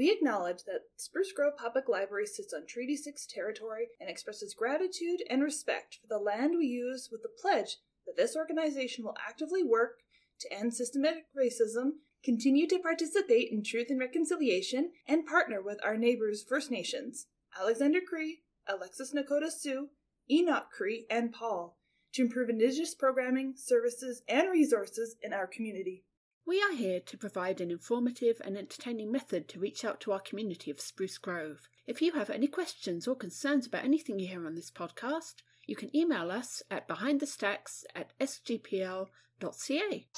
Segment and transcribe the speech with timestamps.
[0.00, 5.22] We acknowledge that Spruce Grove Public Library sits on Treaty 6 territory and expresses gratitude
[5.28, 7.76] and respect for the land we use with the pledge
[8.06, 9.98] that this organization will actively work
[10.40, 15.98] to end systematic racism, continue to participate in truth and reconciliation, and partner with our
[15.98, 17.26] neighbors First Nations,
[17.60, 19.90] Alexander Cree, Alexis Nakota Sioux,
[20.30, 21.76] Enoch Cree, and Paul,
[22.14, 26.04] to improve Indigenous programming, services, and resources in our community.
[26.50, 30.18] We are here to provide an informative and entertaining method to reach out to our
[30.18, 31.68] community of Spruce Grove.
[31.86, 35.34] If you have any questions or concerns about anything you hear on this podcast,
[35.68, 40.08] you can email us at behindthestacks at sgpl.ca.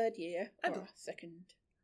[0.00, 0.50] third year?
[0.64, 1.32] I or second?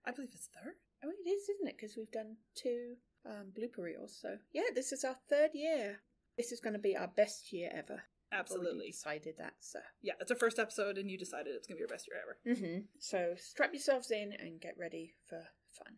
[0.06, 0.74] I believe it's third.
[1.04, 1.76] Oh, it is, isn't it?
[1.76, 2.94] Because we've done two
[3.26, 4.16] um, blooper reels.
[4.20, 6.00] So, yeah, this is our third year.
[6.36, 8.02] This is going to be our best year ever.
[8.32, 8.90] Absolutely.
[8.90, 9.78] decided that, so.
[10.02, 12.20] Yeah, it's our first episode, and you decided it's going to be your best year
[12.22, 12.60] ever.
[12.60, 12.80] Mm-hmm.
[12.98, 15.96] So strap yourselves in and get ready for fun.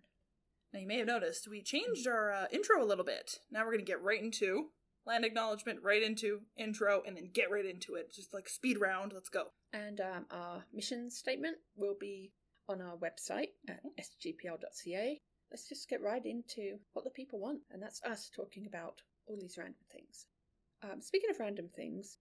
[0.72, 3.38] Now, you may have noticed we changed our uh, intro a little bit.
[3.50, 4.66] Now we're going to get right into
[5.08, 8.12] land acknowledgement, right into intro, and then get right into it.
[8.14, 9.12] Just like speed round.
[9.12, 9.46] Let's go.
[9.72, 12.32] And um, our mission statement will be
[12.68, 15.20] on our website at sgpl.ca.
[15.50, 19.38] Let's just get right into what the people want, and that's us talking about all
[19.40, 20.26] these random things.
[20.82, 22.18] Um, speaking of random things,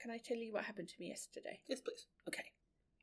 [0.00, 1.60] can I tell you what happened to me yesterday?
[1.68, 2.06] Yes, please.
[2.26, 2.44] Okay.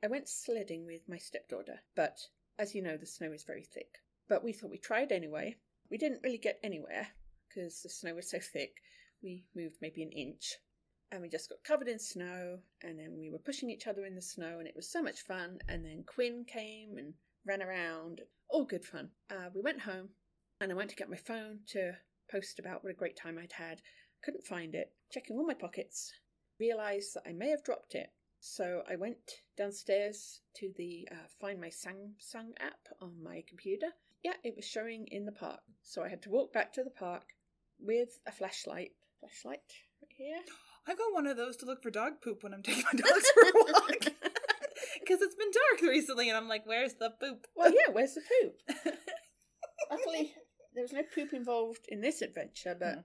[0.04, 2.18] I went sledding with my stepdaughter, but
[2.58, 4.00] as you know, the snow is very thick.
[4.28, 5.56] But we thought we tried anyway.
[5.90, 7.08] We didn't really get anywhere
[7.48, 8.82] because the snow was so thick.
[9.23, 10.56] We moved maybe an inch
[11.12, 12.60] and we just got covered in snow.
[12.83, 15.22] And then we were pushing each other in the snow, and it was so much
[15.22, 15.60] fun.
[15.67, 17.14] And then Quinn came and
[17.45, 18.22] ran around.
[18.50, 19.10] All good fun.
[19.30, 20.10] Uh, we went home
[20.61, 21.94] and I went to get my phone to
[22.32, 23.82] post about what a great time I'd had.
[24.23, 24.94] Couldn't find it.
[25.11, 26.11] Checking all my pockets,
[26.60, 28.11] realised that I may have dropped it.
[28.39, 29.17] So I went
[29.58, 33.88] downstairs to the uh, Find My Samsung app on my computer.
[34.23, 35.61] Yeah, it was showing in the park.
[35.84, 37.23] So I had to walk back to the park
[37.80, 38.92] with a flashlight.
[39.20, 39.60] Flashlight
[40.02, 40.39] right here.
[40.88, 43.26] I've got one of those to look for dog poop when I'm taking my dogs
[43.33, 44.08] for a walk.
[45.00, 47.48] Because it's been dark recently, and I'm like, where's the poop?
[47.55, 48.55] Well, yeah, where's the poop?
[49.92, 50.33] Luckily,
[50.73, 53.00] there was no poop involved in this adventure, but Hmm.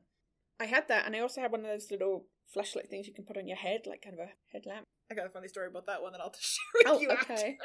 [0.61, 3.25] I had that, and I also had one of those little flashlight things you can
[3.25, 4.85] put on your head, like kind of a headlamp.
[5.11, 7.11] I got a funny story about that one that I'll just share with Oh, you
[7.11, 7.57] okay.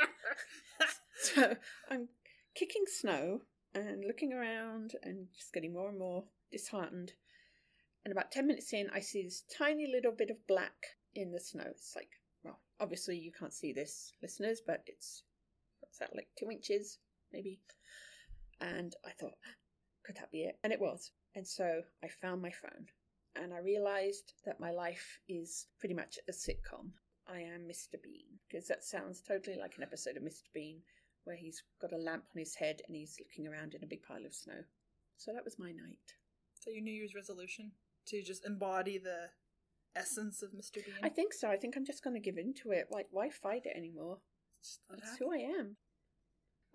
[1.19, 1.55] So
[1.89, 2.09] I'm
[2.55, 3.41] kicking snow
[3.73, 7.13] and looking around and just getting more and more disheartened.
[8.07, 11.41] And about 10 minutes in, I see this tiny little bit of black in the
[11.41, 11.65] snow.
[11.67, 12.07] It's like,
[12.41, 15.23] well, obviously you can't see this, listeners, but it's,
[15.81, 16.99] what's that, like two inches,
[17.33, 17.59] maybe?
[18.61, 19.33] And I thought,
[20.05, 20.57] could that be it?
[20.63, 21.11] And it was.
[21.35, 22.85] And so I found my phone
[23.35, 26.91] and I realized that my life is pretty much a sitcom.
[27.27, 28.01] I am Mr.
[28.01, 30.47] Bean, because that sounds totally like an episode of Mr.
[30.53, 30.79] Bean
[31.25, 34.03] where he's got a lamp on his head and he's looking around in a big
[34.03, 34.63] pile of snow.
[35.17, 36.15] So that was my night.
[36.53, 37.73] So your New Year's resolution
[38.07, 39.29] to just embody the
[39.95, 40.75] essence of Mr.
[40.85, 40.95] Bean.
[41.03, 41.49] I think so.
[41.49, 42.87] I think I'm just going to give in to it.
[42.91, 44.19] Like, why fight it anymore?
[44.89, 45.77] That's who I am.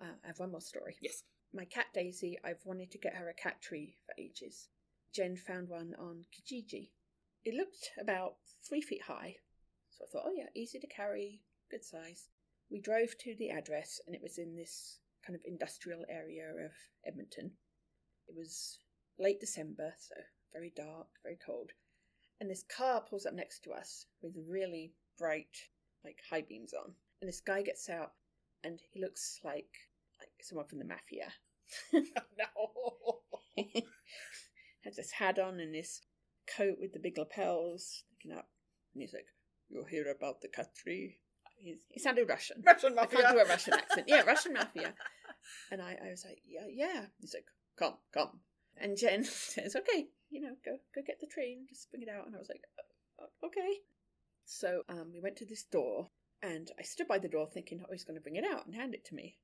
[0.00, 0.96] Uh, I have one more story.
[1.00, 1.22] Yes.
[1.54, 4.68] My cat Daisy, I've wanted to get her a cat tree for ages.
[5.14, 6.90] Jen found one on Kijiji.
[7.44, 9.36] It looked about three feet high.
[9.90, 12.30] So I thought, oh yeah, easy to carry, good size.
[12.70, 16.72] We drove to the address and it was in this kind of industrial area of
[17.06, 17.50] Edmonton.
[18.26, 18.78] It was
[19.18, 20.14] late December, so
[20.52, 21.70] very dark, very cold.
[22.40, 25.56] And this car pulls up next to us with really bright,
[26.04, 26.92] like high beams on.
[27.20, 28.12] And this guy gets out
[28.64, 29.70] and he looks like
[30.18, 31.32] like someone from the mafia.
[31.92, 33.20] no.
[34.84, 36.00] Has this hat on and this
[36.56, 38.48] coat with the big lapels sticking up.
[38.94, 39.26] And he's like,
[39.68, 40.48] You'll hear about the.
[41.56, 42.62] He's, he sounded Russian.
[42.66, 43.20] Russian mafia.
[43.20, 44.06] I can't do a Russian accent.
[44.08, 44.94] Yeah, Russian mafia.
[45.72, 47.06] And I, I was like, Yeah, yeah.
[47.20, 47.46] He's like,
[47.78, 48.40] Come, come.
[48.80, 52.26] And Jen says, Okay, you know, go go get the train, just bring it out.
[52.26, 52.62] And I was like,
[53.20, 53.78] "Uh, Okay.
[54.44, 56.08] So um, we went to this door,
[56.42, 58.74] and I stood by the door thinking, Oh, he's going to bring it out and
[58.74, 59.38] hand it to me.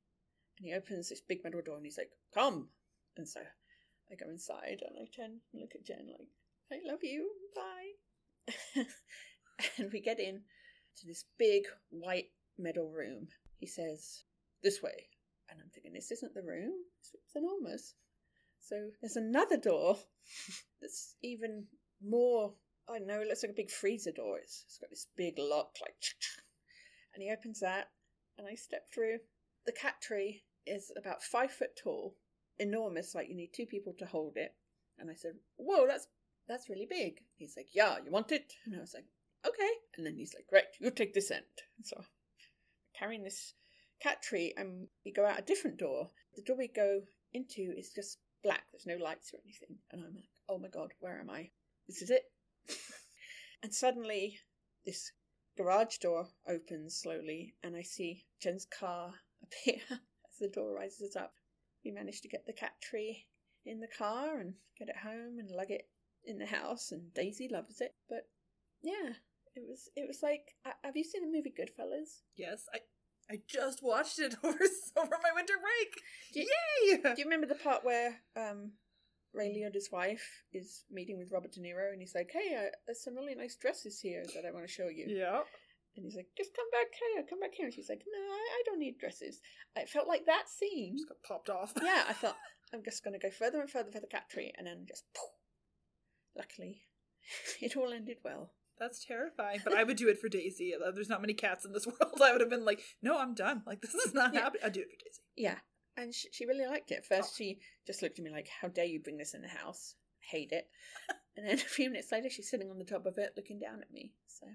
[0.58, 2.68] And he opens this big metal door and he's like, Come.
[3.16, 3.40] And so
[4.10, 7.30] I go inside and I turn and look at Jen like, I love you.
[7.54, 8.84] Bye.
[9.78, 10.42] and we get in
[10.98, 13.28] to this big white metal room.
[13.58, 14.24] He says,
[14.62, 15.08] This way.
[15.50, 16.72] And I'm thinking, this isn't the room.
[17.00, 17.94] It's enormous.
[18.68, 19.96] So there's another door
[20.82, 21.64] that's even
[22.06, 22.52] more,
[22.86, 24.38] I don't know, it looks like a big freezer door.
[24.38, 25.94] It's, it's got this big lock, like,
[27.14, 27.88] and he opens that,
[28.36, 29.20] and I step through.
[29.64, 32.16] The cat tree is about five foot tall,
[32.58, 34.54] enormous, like you need two people to hold it.
[34.98, 36.06] And I said, Whoa, that's
[36.46, 37.22] that's really big.
[37.36, 38.52] He's like, Yeah, you want it?
[38.66, 39.06] And I was like,
[39.46, 39.70] Okay.
[39.96, 41.44] And then he's like, Right, you take this end.
[41.84, 42.02] So
[42.98, 43.54] carrying this
[44.02, 46.10] cat tree and we go out a different door.
[46.34, 48.64] The door we go into is just black.
[48.72, 49.78] There's no lights or anything.
[49.90, 51.50] And I'm like, oh my god, where am I?
[51.88, 52.24] This is it.
[53.62, 54.38] and suddenly
[54.84, 55.12] this
[55.56, 59.12] garage door opens slowly and I see Jen's car
[59.42, 61.34] appear as the door rises up.
[61.84, 63.26] We managed to get the cat tree
[63.64, 65.88] in the car and get it home and lug it
[66.24, 67.94] in the house and Daisy loves it.
[68.08, 68.28] But
[68.82, 69.14] yeah,
[69.56, 70.54] it was it was like
[70.84, 72.22] have you seen the movie Goodfellas?
[72.36, 72.78] Yes, I
[73.30, 74.58] I just watched it over
[74.96, 76.02] over my winter break.
[76.32, 76.48] Do you,
[76.94, 77.02] Yay!
[77.02, 78.72] do you remember the part where um,
[79.34, 83.02] Ray Liotta's wife is meeting with Robert De Niro and he's like, "Hey, uh, there's
[83.02, 85.42] some really nice dresses here that I want to show you." Yeah.
[85.96, 88.48] And he's like, "Just come back here, come back here." And she's like, "No, I,
[88.58, 89.40] I don't need dresses."
[89.76, 90.96] I felt like that scene.
[90.96, 91.72] Just got popped off.
[91.82, 92.36] Yeah, I thought
[92.72, 95.04] I'm just going to go further and further for the cat tree, and then just.
[95.14, 95.30] Poof.
[96.36, 96.82] Luckily,
[97.60, 98.52] it all ended well.
[98.78, 100.72] That's terrifying, but I would do it for Daisy.
[100.74, 102.20] Uh, There's not many cats in this world.
[102.22, 103.62] I would have been like, no, I'm done.
[103.66, 104.42] Like, this is not Yeah.
[104.42, 104.62] happening.
[104.64, 105.22] I'd do it for Daisy.
[105.36, 105.58] Yeah,
[105.96, 107.04] and she, she really liked it.
[107.04, 107.36] First, Oh.
[107.38, 109.94] she just looked at me like, "How dare you bring this in the house?
[110.30, 110.68] Hate it."
[111.36, 113.80] and then a few minutes later, she's sitting on the top of it, looking down
[113.82, 114.12] at me.
[114.26, 114.46] So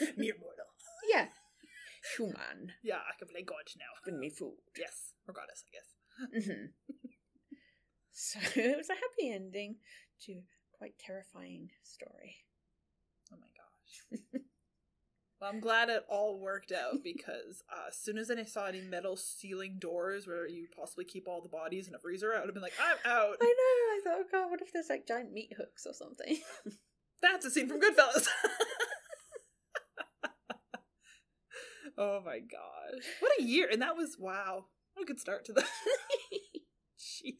[0.16, 0.64] Mere mortal.
[1.10, 1.26] yeah,
[2.16, 3.84] human, Yeah, I can play God now.
[4.04, 4.54] bring me food.
[4.78, 5.12] Yes.
[5.28, 6.46] Or goddess, I guess.
[6.46, 6.66] hmm
[8.16, 9.76] so it was a happy ending
[10.24, 12.36] to a quite terrifying story.
[15.44, 18.80] Well, I'm glad it all worked out because uh, as soon as I saw any
[18.80, 22.46] metal ceiling doors where you possibly keep all the bodies in a freezer, I would
[22.46, 23.36] have been like, I'm out.
[23.42, 23.50] I know.
[23.50, 26.38] I thought, oh god, what if there's like giant meat hooks or something?
[27.22, 28.26] That's a scene from Goodfellas.
[31.98, 33.04] oh my gosh.
[33.20, 33.68] What a year.
[33.70, 34.64] And that was, wow.
[34.94, 35.68] What a good start to that.
[36.98, 37.34] Jeez.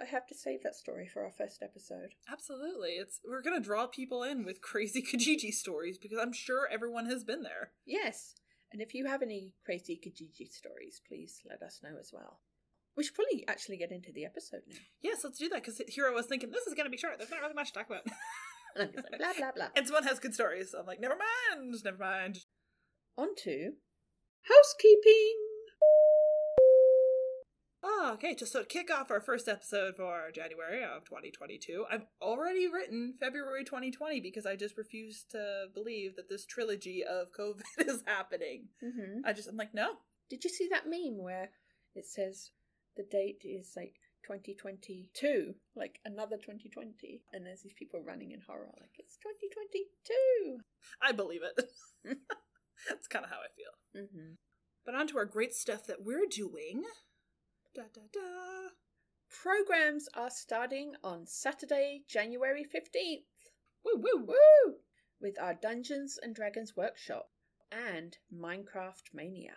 [0.00, 2.14] I have to save that story for our first episode.
[2.30, 2.90] Absolutely.
[2.92, 7.24] It's we're gonna draw people in with crazy Kijiji stories because I'm sure everyone has
[7.24, 7.72] been there.
[7.84, 8.34] Yes,
[8.72, 12.40] and if you have any crazy Kijiji stories, please let us know as well.
[12.96, 14.78] We should probably actually get into the episode now.
[15.02, 17.18] Yes, let's do that because here I was thinking this is gonna be short.
[17.18, 18.02] There's not really much to talk about.
[18.74, 19.68] And I'm like, blah blah blah.
[19.76, 20.72] and someone has good stories.
[20.72, 22.40] So I'm like, never mind, never mind.
[23.16, 23.72] On to
[24.42, 25.36] housekeeping.
[27.88, 28.34] Oh, okay.
[28.34, 33.14] Just so to kick off our first episode for January of 2022, I've already written
[33.20, 38.66] February 2020 because I just refuse to believe that this trilogy of COVID is happening.
[38.82, 39.92] hmm I just, I'm like, no.
[40.28, 41.50] Did you see that meme where
[41.94, 42.50] it says
[42.96, 43.94] the date is like
[44.26, 50.58] 2022, like another 2020, and there's these people running in horror, like it's 2022.
[51.00, 51.64] I believe it.
[52.88, 54.02] That's kind of how I feel.
[54.02, 54.32] Mm-hmm.
[54.84, 56.82] But on to our great stuff that we're doing.
[57.76, 58.68] Da da da.
[59.28, 63.50] Programs are starting on Saturday, January 15th.
[63.84, 64.76] Woo woo woo.
[65.20, 67.28] With our Dungeons and Dragons workshop
[67.70, 69.56] and Minecraft Mania.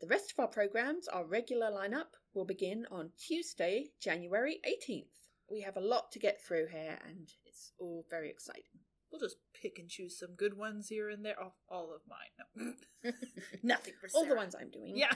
[0.00, 5.28] The rest of our programs, our regular lineup, will begin on Tuesday, January 18th.
[5.50, 8.80] We have a lot to get through here and it's all very exciting.
[9.12, 11.36] We'll just pick and choose some good ones here and there.
[11.38, 12.72] Oh, all of mine.
[13.04, 13.12] No.
[13.62, 14.96] Nothing for all the ones I'm doing.
[14.96, 15.12] Yeah.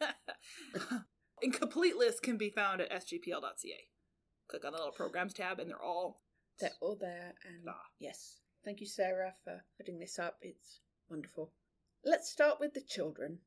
[1.42, 3.88] and complete list can be found at sgpl.ca.
[4.48, 6.22] Click on the little programs tab and they're all
[6.58, 7.80] They're all there and Ah.
[7.98, 8.40] yes.
[8.64, 10.36] Thank you, Sarah, for putting this up.
[10.42, 11.52] It's wonderful.
[12.04, 13.38] Let's start with the children.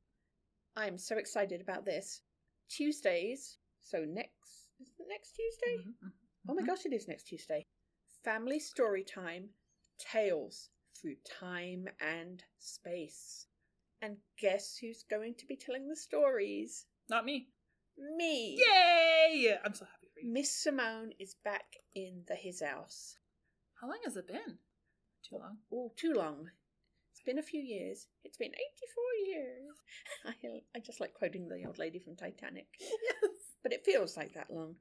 [0.76, 2.22] I am so excited about this.
[2.70, 5.78] Tuesdays, so next is it next Tuesday?
[5.78, 6.12] Mhm,
[6.50, 6.68] Oh my mhm.
[6.68, 7.68] gosh, it is next Tuesday.
[8.24, 9.54] Family story time,
[10.00, 13.48] tales through time and space.
[14.02, 16.86] And guess who's going to be telling the stories?
[17.10, 17.50] Not me.
[18.18, 18.58] Me.
[18.58, 19.56] Yay!
[19.64, 20.34] I'm so happy for you.
[20.34, 23.18] Miss Simone is back in the his house.
[23.80, 24.58] How long has it been?
[25.28, 25.58] Too long.
[25.72, 26.50] Oh, too long.
[27.12, 28.08] It's been a few years.
[28.24, 29.76] It's been 84 years.
[30.26, 32.68] I, I just like quoting the old lady from Titanic.
[32.80, 33.32] Yes.
[33.62, 34.76] But it feels like that long.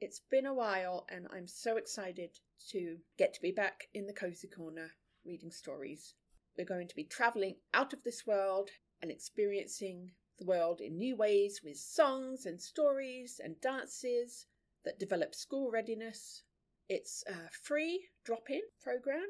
[0.00, 2.30] It's been a while, and I'm so excited
[2.70, 4.92] to get to be back in the cozy corner
[5.26, 6.14] reading stories.
[6.56, 8.70] We're going to be traveling out of this world
[9.02, 14.46] and experiencing the world in new ways with songs and stories and dances
[14.84, 16.42] that develop school readiness.
[16.88, 19.26] It's a free drop in program.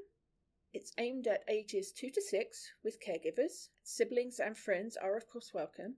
[0.72, 3.68] It's aimed at ages 2 to 6 with caregivers.
[3.82, 5.96] Siblings and friends are, of course, welcome.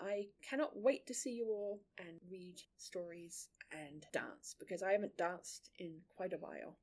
[0.00, 5.16] I cannot wait to see you all and read stories and dance because I haven't
[5.16, 6.78] danced in quite a while.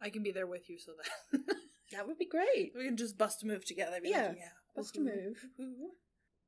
[0.00, 0.92] I can be there with you so
[1.32, 1.40] that
[1.92, 2.72] That would be great.
[2.74, 3.98] we can just bust a move together.
[4.02, 4.48] Yeah, like, yeah.
[4.74, 5.44] bust a move.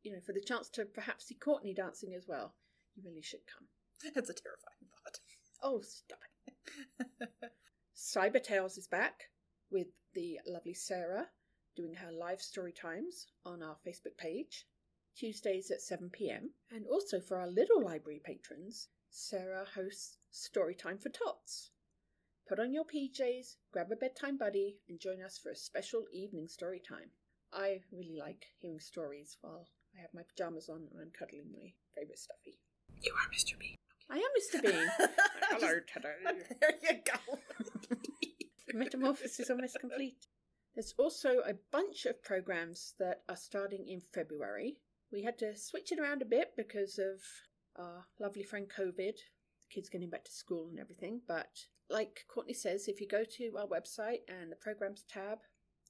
[0.04, 2.54] You know, for the chance to perhaps see Courtney dancing as well.
[2.94, 3.66] You really should come.
[4.14, 5.18] That's a terrifying thought.
[5.62, 7.28] Oh, stop it.
[7.96, 9.30] Cyber Tales is back
[9.70, 11.28] with the lovely Sarah
[11.74, 14.66] doing her live story times on our Facebook page,
[15.16, 16.50] Tuesdays at 7 pm.
[16.70, 21.70] And also for our Little Library patrons, Sarah hosts Storytime for Tots.
[22.48, 26.48] Put on your PJs, grab a bedtime buddy, and join us for a special evening
[26.48, 27.10] story time.
[27.52, 31.72] I really like hearing stories while I have my pajamas on and I'm cuddling my
[31.94, 32.58] favourite stuffy.
[33.02, 33.58] you are Mr.
[33.58, 33.76] Bean.
[34.10, 34.62] I am Mr.
[34.62, 34.88] Bean.
[35.50, 36.08] Hello, today.
[36.60, 37.38] There you go.
[38.74, 40.26] Metamorphosis is almost complete.
[40.74, 44.76] There's also a bunch of programs that are starting in February.
[45.12, 47.20] We had to switch it around a bit because of
[47.76, 51.20] our lovely friend COVID, the kids getting back to school and everything.
[51.26, 51.50] But
[51.88, 55.38] like Courtney says, if you go to our website and the programs tab,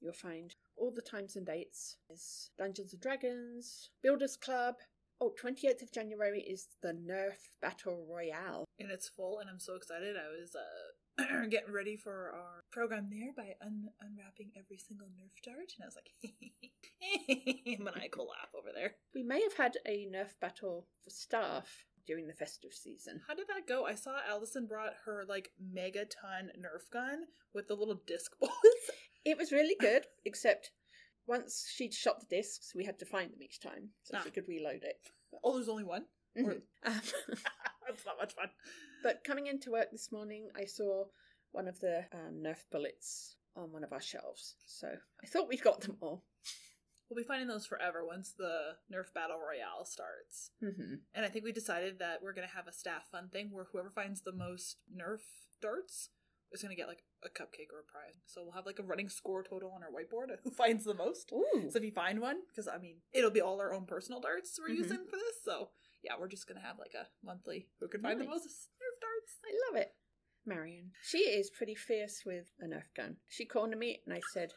[0.01, 1.97] you'll find all the times and dates.
[2.11, 4.75] is Dungeons and Dragons, Builders Club.
[5.21, 8.65] Oh, 28th of January is the Nerf Battle Royale.
[8.81, 10.17] and it's full, and I'm so excited.
[10.17, 15.41] I was uh, getting ready for our program there by un- unwrapping every single Nerf
[15.45, 18.95] dart, and I was like, maniacal laugh over there.
[19.15, 23.21] We may have had a Nerf battle for staff during the festive season.
[23.27, 23.87] How did that go?
[23.87, 28.57] I saw Allison brought her like megaton Nerf gun with the little disc bullets.
[29.25, 30.71] It was really good, except
[31.27, 34.23] once she'd shot the discs, we had to find them each time so Ah.
[34.25, 35.01] she could reload it.
[35.43, 36.07] oh, there's only one.
[36.37, 36.47] Mhm.
[36.47, 37.01] Or- Um,
[37.89, 38.51] That's not much fun.
[39.03, 41.05] but coming into work this morning, I saw
[41.53, 44.57] one of the um, Nerf bullets on one of our shelves.
[44.67, 44.89] So
[45.23, 46.25] I thought we'd got them all.
[47.09, 50.51] We'll be finding those forever once the Nerf Battle Royale starts.
[50.61, 53.51] hmm And I think we decided that we're going to have a staff fun thing
[53.53, 55.21] where whoever finds the most Nerf
[55.61, 56.09] darts
[56.51, 58.15] is going to get like a cupcake or a prize.
[58.27, 60.95] So we'll have like a running score total on our whiteboard of who finds the
[60.95, 61.33] most.
[61.33, 61.69] Ooh.
[61.71, 64.59] So if you find one, because I mean, it'll be all our own personal darts
[64.59, 64.79] we're Mhm.
[64.79, 65.43] using for this.
[65.45, 65.71] So
[66.03, 69.01] yeah, we're just going to have like a monthly who can find the most Nerf
[69.01, 69.39] darts.
[69.45, 69.95] I love it.
[70.47, 70.91] Marion.
[71.03, 73.17] She is pretty fierce with a Nerf gun.
[73.29, 74.53] She cornered me and I said,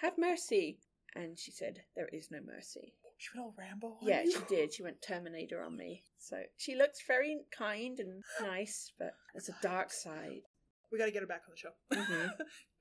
[0.00, 0.78] Have mercy.
[1.14, 2.94] And she said, There is no mercy.
[3.18, 3.86] She went all Rambo.
[4.02, 4.32] on Yeah, you.
[4.32, 4.72] she did.
[4.74, 6.02] She went Terminator on me.
[6.18, 10.42] So she looks very kind and nice, but there's a dark side.
[10.92, 11.74] We got to get her back on the show.
[11.92, 12.30] Mhm.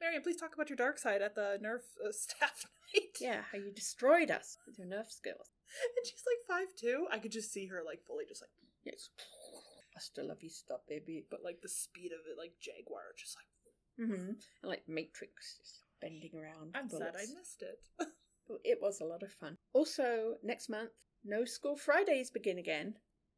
[0.02, 3.18] Marion, please talk about your dark side at the Nerf uh, staff night.
[3.20, 5.50] Yeah, how you destroyed us with your Nerf skills.
[5.98, 7.08] And she's like five two.
[7.12, 8.52] I could just see her like fully just like,
[8.84, 9.10] Yes.
[9.98, 11.26] I still love you, stop, baby.
[11.32, 13.48] but like the speed of it, like Jaguar, just like.
[14.08, 14.32] Mm-hmm.
[14.32, 16.76] And like Matrix, just bending around.
[16.76, 17.80] I'm sad I missed it.
[18.66, 19.58] It was a lot of fun.
[19.74, 20.92] Also, next month,
[21.24, 22.96] No School Fridays begin again,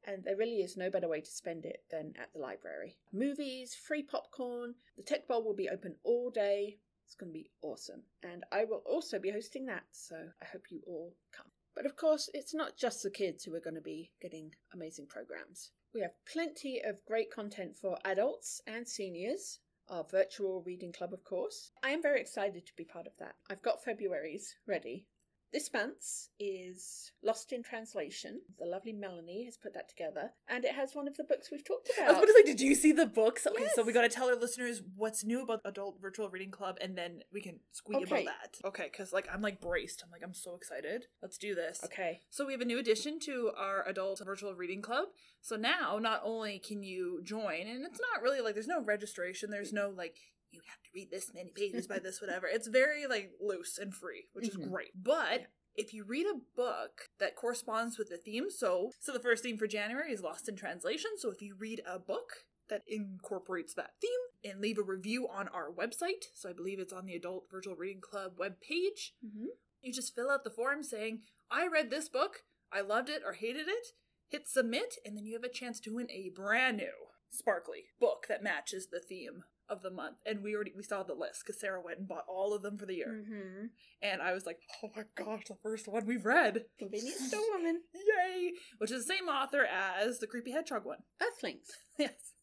[0.08, 2.98] and there really is no better way to spend it than at the library.
[3.12, 6.78] Movies, free popcorn, the Tech Bowl will be open all day.
[7.06, 8.02] It's going to be awesome.
[8.24, 11.48] And I will also be hosting that, so I hope you all come.
[11.76, 15.06] But of course, it's not just the kids who are going to be getting amazing
[15.08, 15.72] programs.
[15.94, 19.60] We have plenty of great content for adults and seniors.
[19.90, 21.72] Our virtual reading club, of course.
[21.84, 23.36] I am very excited to be part of that.
[23.50, 25.06] I've got February's ready.
[25.54, 28.42] This month's is Lost in Translation.
[28.60, 31.64] The lovely Melanie has put that together, and it has one of the books we've
[31.64, 32.08] talked about.
[32.10, 33.48] I was going to say, did you see the books?
[33.48, 36.78] Okay, so we got to tell our listeners what's new about Adult Virtual Reading Club,
[36.82, 38.24] and then we can squeak Okay.
[38.24, 38.68] about that.
[38.68, 40.04] Okay, because like I'm like braced.
[40.04, 41.06] I'm like I'm so excited.
[41.22, 41.80] Let's do this.
[41.86, 42.20] Okay.
[42.30, 45.06] So we have a new addition to our adult virtual reading club.
[45.42, 49.50] So now not only can you join, and it's not really like there's no registration,
[49.50, 50.18] there's no like
[50.64, 52.48] you have to read this many pages by this whatever.
[52.48, 54.50] It's very like loose and free, which Mhm.
[54.62, 54.92] is great.
[54.96, 55.48] But Yeah.
[55.76, 59.58] if you read a book that corresponds with the theme, so so the first theme
[59.58, 61.12] for January is Lost in Translation.
[61.18, 65.48] So if you read a book that incorporates that theme and leave a review on
[65.50, 69.48] our website, so I believe it's on the Adult Virtual Reading Club webpage, Mm-hmm.
[69.82, 73.34] you just fill out the form saying, I read this book, I loved it or
[73.34, 73.94] hated it,
[74.28, 76.92] hit submit, and then you have a chance to win a brand new,
[77.30, 80.18] sparkly book that matches the theme of the month.
[80.26, 82.78] And we already we saw the list because Sarah went and bought all of them
[82.78, 83.24] for the year.
[83.24, 83.66] Mm-hmm.
[84.02, 86.66] And I was like, oh my gosh, the first one we've read.
[86.80, 87.82] Convenience store woman.
[87.94, 88.52] Yay!
[88.78, 91.00] Which is the same author as the Creepy Hedgehog one.
[91.22, 91.68] Earthlings.
[92.00, 92.34] Yes.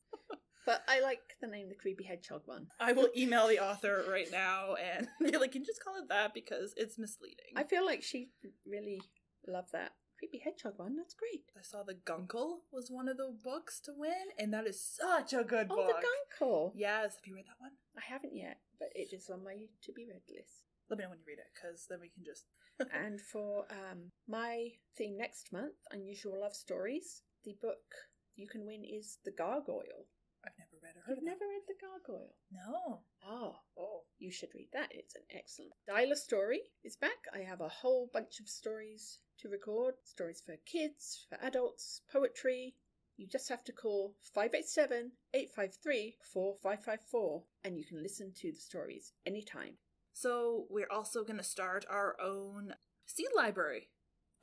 [0.66, 2.69] But I like the name the Creepy Hedgehog one.
[2.81, 6.09] I will email the author right now and be like, can you just call it
[6.09, 7.52] that because it's misleading.
[7.54, 8.31] I feel like she
[8.66, 9.00] really
[9.47, 9.93] loved that.
[10.18, 11.44] Creepy Hedgehog one, that's great.
[11.59, 15.33] I saw the Guncle was one of the books to win, and that is such
[15.33, 15.78] a good book.
[15.80, 16.00] Oh, book.
[16.00, 16.06] the
[16.47, 16.73] Guncle.
[16.75, 17.73] Yes, have you read that one?
[17.97, 20.62] I haven't yet, but it is on my to be read list.
[20.88, 22.44] Let me know when you read it, because then we can just.
[22.92, 27.94] and for um, my theme next month, Unusual Love Stories, the book
[28.37, 30.06] you can win is The Gargoyle.
[30.44, 32.34] I've never read or heard You've never read The Gargoyle?
[32.52, 33.00] No.
[33.26, 34.90] Oh, oh, you should read that.
[34.90, 35.72] It's an excellent.
[35.86, 37.24] Dial-a-Story is back.
[37.32, 42.74] I have a whole bunch of stories to record stories for kids, for adults, poetry.
[43.16, 49.12] You just have to call 587 853 4554 and you can listen to the stories
[49.24, 49.78] anytime.
[50.12, 52.74] So we're also going to start our own
[53.06, 53.88] seed library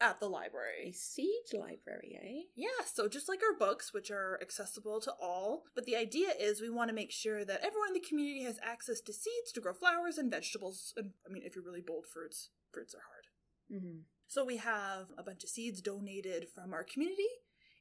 [0.01, 0.89] at the library.
[0.89, 2.41] A seed library, eh?
[2.55, 6.60] Yeah, so just like our books, which are accessible to all, but the idea is
[6.62, 9.62] we want to make sure that everyone in the community has access to seeds to
[9.62, 10.93] grow flowers and vegetables.
[10.98, 12.50] And I mean, if you're really bold, fruits.
[12.74, 13.81] Fruits are hard.
[13.84, 14.00] Mm-hmm.
[14.27, 17.27] So we have a bunch of seeds donated from our community,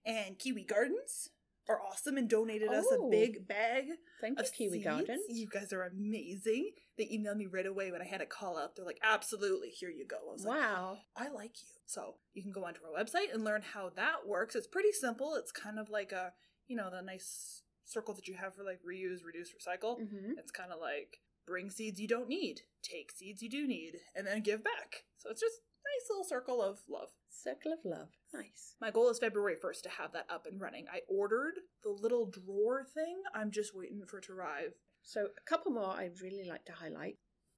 [0.04, 1.30] and Kiwi Gardens
[1.68, 3.08] are awesome and donated us a Oh.
[3.10, 3.84] big bag
[4.20, 4.84] Thank you, of Kiwi seeds.
[4.84, 5.22] Gardens.
[5.28, 6.72] You guys are amazing.
[7.00, 8.76] They emailed me right away when I had a call up.
[8.76, 10.19] They're like, absolutely, here you go.
[10.28, 10.99] I was like, Wow.
[11.16, 11.69] I like you.
[11.87, 14.54] So you can go onto our website and learn how that works.
[14.54, 15.35] It's pretty simple.
[15.35, 16.35] It's kind of like a,
[16.69, 19.99] you know, the nice circle that you have for like reuse, reduce, recycle.
[19.99, 20.33] Mm-hmm.
[20.37, 24.26] It's kind of like bring seeds you don't need, take seeds you do need, and
[24.26, 25.04] then give back.
[25.16, 27.09] So it's just a nice little circle of love.
[27.30, 28.09] Circle of Love.
[28.35, 28.75] Nice.
[28.78, 30.85] My goal is February 1st to have that up and running.
[30.92, 33.23] I ordered the little drawer thing.
[33.35, 34.75] I'm just waiting for it to arrive.
[35.02, 37.16] So, a couple more I'd really like to highlight.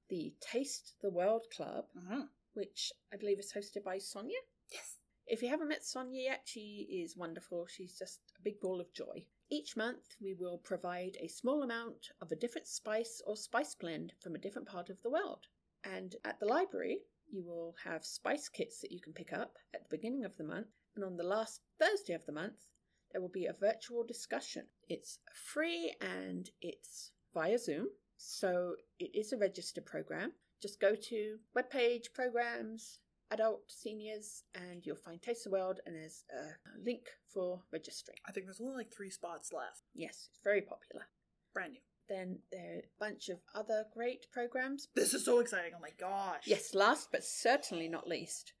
[0.09, 2.21] The Taste the World Club, Mm-hmm.
[2.53, 4.39] which I believe is hosted by Sonia.
[4.71, 4.97] Yes.
[5.25, 7.65] If you haven't met Sonia yet, she is wonderful.
[7.67, 9.25] She's just a big ball of joy.
[9.49, 14.13] Each month, we will provide a small amount of a different spice or spice blend
[14.21, 15.45] from a different part of the world.
[15.85, 16.99] And at the library,
[17.31, 20.43] you will have spice kits that you can pick up at the beginning of the
[20.43, 20.67] month.
[20.95, 22.67] And on the last Thursday of the month,
[23.11, 24.63] there will be a virtual discussion.
[24.89, 27.87] It's free and it's via Zoom.
[28.17, 30.31] So it is a registered program.
[30.61, 32.99] Just go to webpage, programs,
[33.31, 38.17] adult, seniors, and you'll find Taste the World, and there's a link for registering.
[38.27, 39.81] I think there's only like three spots left.
[39.93, 41.07] Yes, it's very popular.
[41.53, 41.79] Brand new.
[42.07, 44.87] Then there are a bunch of other great programs.
[44.95, 45.71] This is so exciting.
[45.75, 46.43] Oh my gosh.
[46.45, 48.53] Yes, last but certainly not least,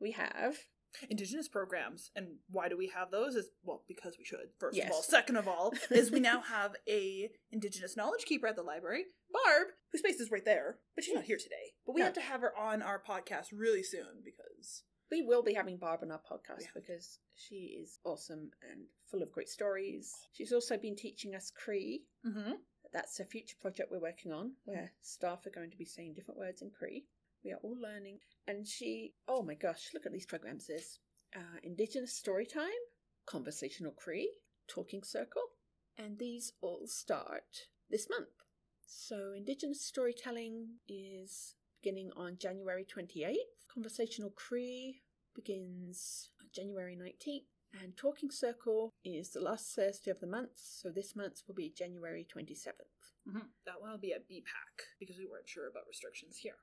[0.00, 0.56] we have
[1.10, 2.10] Indigenous programs.
[2.16, 3.34] And why do we have those?
[3.36, 4.86] Is well, because we should, first Yes.
[4.86, 5.02] of all.
[5.02, 9.68] Second of all, is we now have a Indigenous knowledge keeper at the library, Barb,
[9.92, 11.74] whose space is right there, but she's not here today.
[11.84, 12.06] But we No.
[12.06, 16.00] have to have her on our podcast really soon because we will be having Barb
[16.02, 16.68] on our podcast Yeah.
[16.74, 20.12] because she is awesome and full of great stories.
[20.32, 22.04] She's also been teaching us Cree.
[22.24, 22.52] mm-hmm.
[22.92, 26.38] That's a future project we're working on where staff are going to be saying different
[26.38, 27.04] words in Cree.
[27.44, 28.18] We are all learning.
[28.46, 30.66] And she, oh my gosh, look at these programs.
[30.66, 30.98] There's
[31.34, 32.68] uh, Indigenous Storytime,
[33.26, 34.30] Conversational Cree,
[34.68, 35.42] Talking Circle,
[35.98, 38.28] and these all start this month.
[38.86, 43.34] So, Indigenous Storytelling is beginning on January 28th.
[43.72, 45.02] Conversational Cree
[45.34, 47.46] begins January 19th.
[47.82, 51.74] And Talking Circle is the last Thursday of the month, so this month will be
[51.76, 52.96] January 27th.
[53.28, 53.38] Mm-hmm.
[53.66, 56.54] That one will be at BPAC because we weren't sure about restrictions here.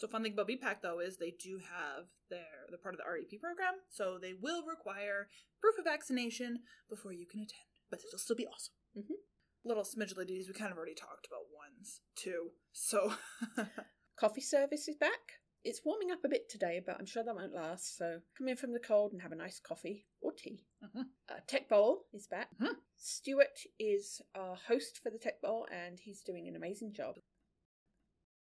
[0.00, 3.04] So fun thing about BPAC though is they do have their they're part of the
[3.04, 5.28] REP program, so they will require
[5.60, 8.72] proof of vaccination before you can attend, but it'll still be awesome.
[8.96, 9.16] Mhm.
[9.62, 12.52] Little smidge ladies, we kind of already talked about ones too.
[12.72, 13.12] So
[14.16, 15.40] Coffee service is back.
[15.64, 18.56] It's warming up a bit today, but I'm sure that won't last, so come in
[18.56, 20.64] from the cold and have a nice coffee or tea.
[20.82, 21.04] Mhm.
[21.28, 22.48] Uh, Tech Bowl is back.
[22.58, 22.76] Mhm.
[22.96, 27.18] Stuart is our host for the Tech Bowl, and he's doing an amazing job.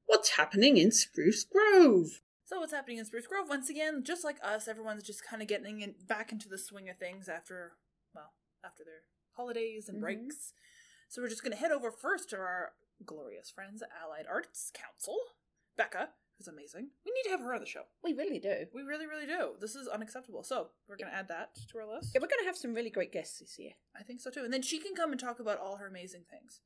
[0.06, 2.20] What's happening in Spruce Grove?
[2.44, 3.48] So what's happening in Spruce Grove?
[3.48, 6.88] Once again, just like us, everyone's just kind of getting in, back into the swing
[6.88, 7.72] of things after,
[8.14, 8.32] well,
[8.64, 10.02] after their holidays and Mhm.
[10.02, 10.52] breaks.
[11.08, 14.70] So we're just going to head over first to our glorious friends at Allied Arts
[14.72, 15.18] Council,
[15.76, 16.90] Becca, who's amazing.
[17.04, 17.86] We need to have her on the show.
[18.02, 18.66] We really do.
[18.72, 19.56] We really, really do.
[19.60, 20.42] This is unacceptable.
[20.44, 22.12] So we're going to add that to our list.
[22.14, 23.72] Yeah, we're going to have some really great guests this year.
[23.94, 24.44] I think so too.
[24.44, 26.60] And then she can come and talk about all her amazing things.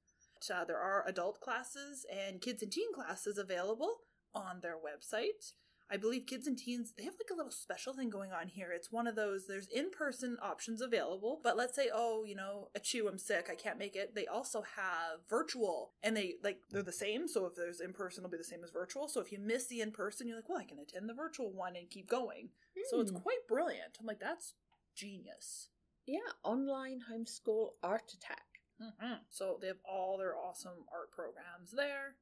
[0.49, 3.97] Uh, there are adult classes and kids and teen classes available
[4.35, 5.53] on their website.
[5.93, 8.71] I believe kids and teens, they have like a little special thing going on here.
[8.73, 12.69] It's one of those, there's in person options available, but let's say, oh, you know,
[12.79, 14.15] achoo, I'm sick, I can't make it.
[14.15, 17.27] They also have virtual and they like, they're the same.
[17.27, 19.09] So if there's in person, it'll be the same as virtual.
[19.09, 21.53] So if you miss the in person, you're like, well, I can attend the virtual
[21.53, 22.51] one and keep going.
[22.89, 23.17] So it's Hmm.
[23.17, 23.97] quite brilliant.
[23.99, 24.55] I'm like, that's
[24.95, 25.71] genius.
[26.07, 28.45] Yeah, online homeschool art attack.
[28.81, 32.17] Hmm So they have all their awesome art programs there.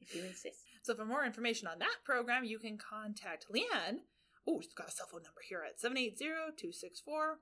[0.00, 0.64] if you insist.
[0.82, 4.08] So for more information on that program, you can contact Leanne.
[4.48, 7.36] Oh, she's got a cell phone number here at 780-264-1145.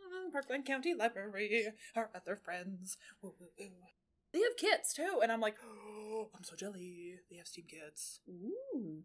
[0.00, 2.96] Mm, Parkland County Library, our other friends.
[3.20, 3.66] Woo, woo, woo.
[4.32, 7.18] They have kits too, and I'm like, oh, I'm so jelly.
[7.30, 8.20] They have Steam kits.
[8.28, 9.02] Ooh.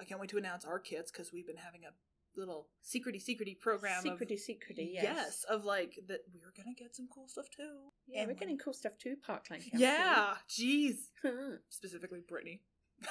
[0.00, 1.92] I can't wait to announce our kits because we've been having a
[2.38, 4.02] little secrety secrety program.
[4.04, 5.02] Secrety, of, secrety, yes.
[5.04, 5.44] yes.
[5.48, 7.90] of like that we're gonna get some cool stuff too.
[8.06, 9.82] Yeah, And we're when- getting cool stuff too, Parkland County.
[9.82, 10.96] Yeah, jeez.
[11.68, 12.60] Specifically, Brittany.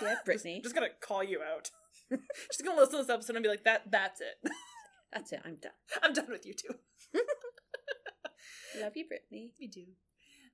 [0.02, 0.56] Yeah, Brittany.
[0.62, 1.72] Just, just gonna call you out.
[2.52, 4.36] just gonna listen to this episode and be like, "That, that's it.
[5.14, 5.72] That's it, I'm done.
[6.04, 6.76] I'm done with you two.
[8.80, 9.52] Love you, Brittany.
[9.60, 9.86] We do."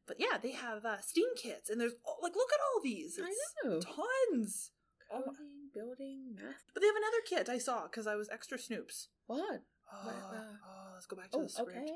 [0.05, 3.17] But yeah, they have uh, Steam kits, and there's oh, like, look at all these.
[3.21, 3.33] I
[3.67, 3.79] know.
[3.79, 4.71] tons.
[5.11, 6.63] Oh Coding, building, math.
[6.73, 9.07] But they have another kit I saw because I was extra Snoops.
[9.27, 9.61] What?
[9.91, 11.71] Oh, What, uh, oh, let's go back to Oh, the script.
[11.77, 11.91] okay.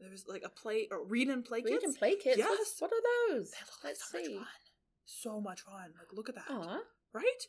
[0.00, 1.70] There's like a play or read and play kit.
[1.70, 1.84] Read kits.
[1.84, 2.38] and play kits.
[2.38, 2.74] Yes.
[2.78, 3.50] What, what are those?
[3.50, 4.34] They look like Let's so see.
[4.34, 4.46] much fun.
[5.04, 5.92] So much fun.
[5.98, 6.44] Like, look at that.
[6.50, 6.78] Aw.
[7.12, 7.42] Right?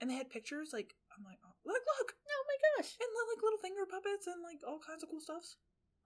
[0.00, 0.70] And they had pictures.
[0.72, 2.94] Like, I'm like, oh, look, look, Oh my gosh.
[3.00, 5.42] and like little finger puppets and like all kinds of cool stuff.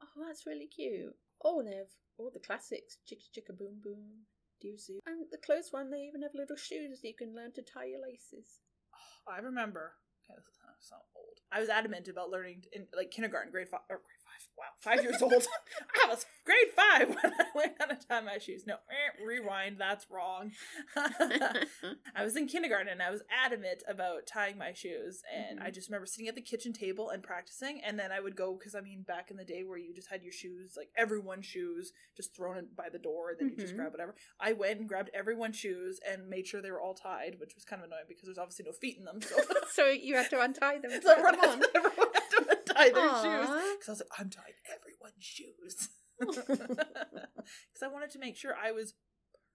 [0.02, 1.14] Oh, that's really cute.
[1.44, 2.98] Oh, and they have all the classics.
[3.06, 4.26] Chicka chicka boom boom.
[4.60, 4.98] Dear Zoo.
[5.06, 7.90] And the clothes one, they even have little shoes that you can learn to tie
[7.90, 8.62] your laces.
[8.94, 9.98] Oh, I remember.
[10.22, 11.42] Okay, this is so old.
[11.50, 14.21] I was adamant about learning in like kindergarten, grade five, or grade five.
[14.58, 15.32] Wow, five years old.
[16.04, 18.64] I was grade five when I learned how to tie my shoes.
[18.66, 19.76] No, eh, rewind.
[19.78, 20.52] That's wrong.
[20.96, 25.74] I was in kindergarten and I was adamant about tying my shoes, and I Mhm.
[25.74, 27.80] just remember sitting at the kitchen table and practicing.
[27.82, 30.08] And then I would go because I mean, back in the day where you just
[30.10, 33.72] had your shoes, like everyone's shoes, just thrown by the door, and then you just
[33.74, 33.76] Mhm.
[33.78, 34.14] grab whatever.
[34.40, 37.64] I went and grabbed everyone's shoes and made sure they were all tied, which was
[37.64, 39.20] kind of annoying because there's obviously no feet in them.
[39.22, 39.36] So,
[39.70, 41.00] so you had to untie them.
[41.02, 43.74] so everyone, everyone had to untie their shoes Aw.
[43.78, 45.88] because I was like, I'm tying everyone's shoes
[46.20, 48.94] because I wanted to make sure I was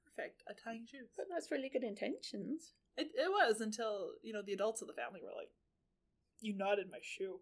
[0.05, 1.09] perfect at tying shoes.
[1.15, 2.73] But that's really good intentions.
[2.97, 5.51] It, it was until you know the adults of the family were like,
[6.41, 7.39] "You knotted my shoe."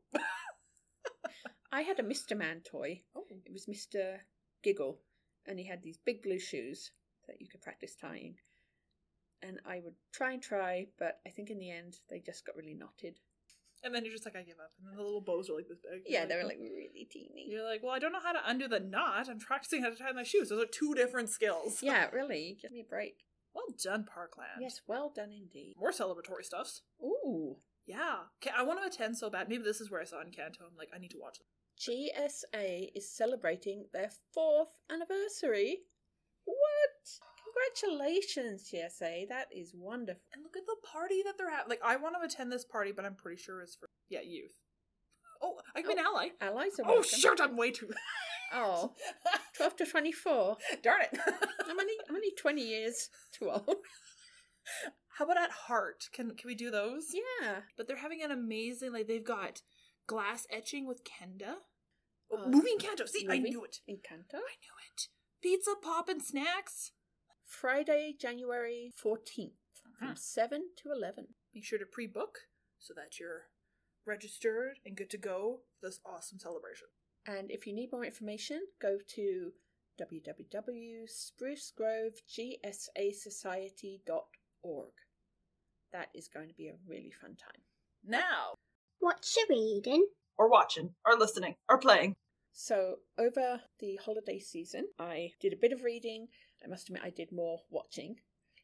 [1.72, 2.38] I had a Mr.
[2.38, 3.02] Man toy.
[3.16, 4.18] oh, It was Mr.
[4.64, 5.00] Giggle,
[5.46, 6.92] and he had these big blue shoes
[7.28, 8.36] that you could practice tying.
[9.42, 12.56] And I would try and try, but I think in the end they just got
[12.56, 13.20] really knotted.
[13.84, 15.68] And then you're just like, "I give up." And then the little bows are like
[15.68, 16.04] this big.
[16.08, 17.48] Yeah, they were like really teeny.
[17.50, 19.30] You're like, "Well, I don't know how to undo the knot.
[19.30, 20.50] I'm practicing how to tie my shoes.
[20.50, 22.58] Those are two different skills." Yeah, really.
[22.62, 23.24] Give me a break.
[23.54, 24.60] Well done, Parkland.
[24.62, 25.76] Yes, well done indeed.
[25.80, 26.82] More celebratory stuffs.
[27.02, 27.58] Ooh.
[27.86, 28.18] Yeah.
[28.42, 29.48] Okay, I want to attend so bad.
[29.48, 30.62] Maybe this is where I saw Encanto.
[30.62, 31.46] I'm like, I need to watch it.
[31.80, 35.84] GSA is celebrating their fourth anniversary.
[36.46, 37.20] What?
[37.56, 39.28] Congratulations, GSA.
[39.30, 40.22] That is wonderful.
[40.34, 41.70] And look at the party that they're having.
[41.70, 44.52] Like, I want to attend this party, but I'm pretty sure it's for yeah youth.
[45.42, 46.30] Oh, I can be an ally.
[46.42, 47.04] Allies are Oh, welcome.
[47.20, 47.40] shoot!
[47.42, 47.90] I'm way too.
[48.54, 48.94] Oh,
[49.58, 50.58] 12 to 24.
[50.84, 51.20] Darn it.
[51.68, 53.78] I'm only, I'm only 20 years too old.
[55.18, 56.06] How about at Heart?
[56.14, 57.08] Can can we do those?
[57.12, 57.62] Yeah.
[57.76, 59.62] But they're having an amazing like they've got
[60.08, 61.56] glass etching with Kenda.
[62.32, 63.10] Oh, Uh, movie Encanto.
[63.10, 63.80] See, I knew it.
[63.90, 64.36] Encanto.
[64.36, 65.08] I knew it.
[65.42, 66.92] Pizza, pop, and snacks.
[67.46, 69.54] Friday, January 14th
[69.98, 70.16] from Uh-huh.
[70.16, 71.36] 7 to 11.
[71.54, 72.40] Make sure to pre-book
[72.80, 73.50] so that you're
[74.06, 76.88] registered and good to go for this awesome celebration.
[77.26, 79.54] And if you need more information, go to
[83.60, 84.92] www.sprucegrovegsasociety.org.
[85.94, 87.62] That is going to be a really fun time.
[88.04, 88.56] Now,
[89.00, 90.08] What's you reading?
[90.38, 92.16] or watching, or listening, or playing.
[92.52, 96.28] So, over the holiday season, I did a bit of reading.
[96.66, 98.18] I must admit, I did more watching.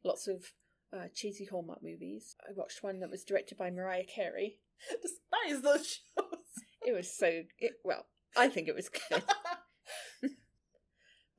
[0.03, 0.53] Lots of
[0.93, 2.35] uh, cheesy Hallmark movies.
[2.47, 4.59] I watched one that was directed by Mariah Carey.
[5.01, 6.39] Despise those shows.
[6.85, 9.23] It was so, it, well, I think it was good.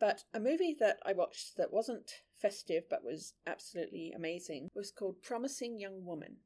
[0.02, 5.22] But a movie that I watched that wasn't festive but was absolutely amazing was called
[5.22, 6.38] Promising Young Woman.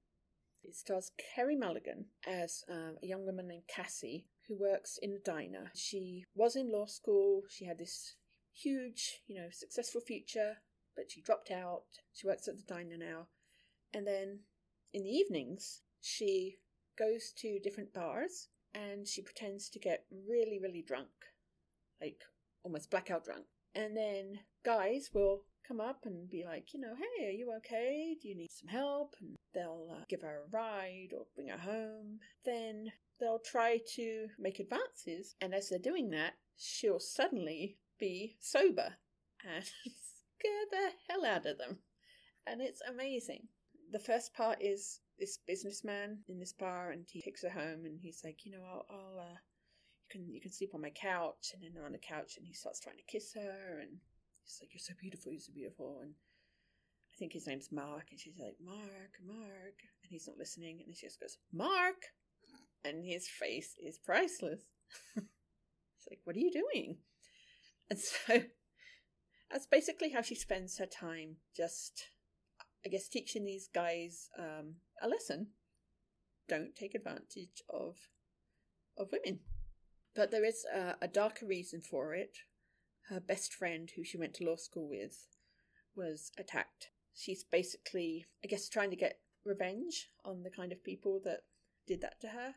[0.62, 5.18] It stars Carey Mulligan as um, a young woman named Cassie who works in a
[5.18, 5.70] diner.
[5.74, 8.16] She was in law school, she had this
[8.56, 10.56] huge, you know, successful future,
[10.94, 11.84] but she dropped out.
[12.12, 13.26] She works at the diner now.
[13.92, 14.40] And then
[14.92, 16.58] in the evenings, she
[16.98, 21.08] goes to different bars and she pretends to get really, really drunk,
[22.00, 22.22] like
[22.62, 23.44] almost blackout drunk.
[23.74, 28.16] And then guys will come up and be like, you know, hey, are you okay?
[28.20, 29.16] Do you need some help?
[29.20, 32.20] And they'll uh, give her a ride or bring her home.
[32.44, 38.94] Then they'll try to make advances, and as they're doing that, she'll suddenly be sober
[39.44, 39.64] and
[40.38, 41.78] scare the hell out of them.
[42.46, 43.48] And it's amazing.
[43.92, 47.98] The first part is this businessman in this bar, and he takes her home, and
[48.00, 51.52] he's like, you know, I'll, I'll uh, you can you can sleep on my couch,
[51.54, 53.98] and then they're on the couch, and he starts trying to kiss her, and
[54.44, 56.12] he's like, you're so beautiful, you're so beautiful, and
[57.12, 60.94] I think his name's Mark, and she's like, Mark, Mark, and he's not listening, and
[60.94, 62.12] she just goes, Mark,
[62.84, 64.60] and his face is priceless.
[65.16, 66.98] it's like, what are you doing?
[67.90, 68.42] And so
[69.50, 72.04] that's basically how she spends her time, just,
[72.84, 75.48] I guess, teaching these guys um, a lesson.
[76.48, 77.96] Don't take advantage of
[78.98, 79.40] of women.
[80.14, 82.38] But there is a, a darker reason for it.
[83.08, 85.26] Her best friend, who she went to law school with,
[85.94, 86.88] was attacked.
[87.14, 91.40] She's basically, I guess, trying to get revenge on the kind of people that
[91.86, 92.54] did that to her.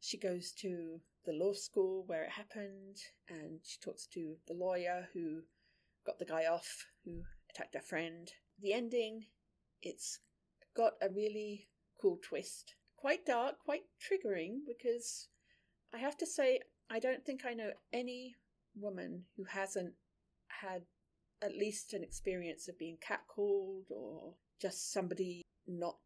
[0.00, 2.96] She goes to the law school where it happened
[3.28, 5.42] and she talks to the lawyer who
[6.06, 8.32] got the guy off who attacked her friend.
[8.62, 9.26] The ending,
[9.82, 10.20] it's
[10.74, 11.68] got a really
[12.00, 12.76] cool twist.
[12.96, 15.28] Quite dark, quite triggering because
[15.94, 16.60] I have to say,
[16.90, 18.36] I don't think I know any
[18.74, 19.92] woman who hasn't
[20.48, 20.84] had
[21.42, 25.98] at least an experience of being catcalled or just somebody not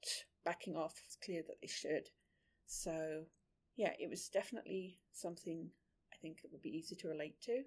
[0.44, 0.94] backing off.
[1.06, 2.08] It's clear that they should.
[2.66, 3.26] So
[3.76, 5.70] yeah, it was definitely something
[6.12, 7.62] I think it would be easy to relate to.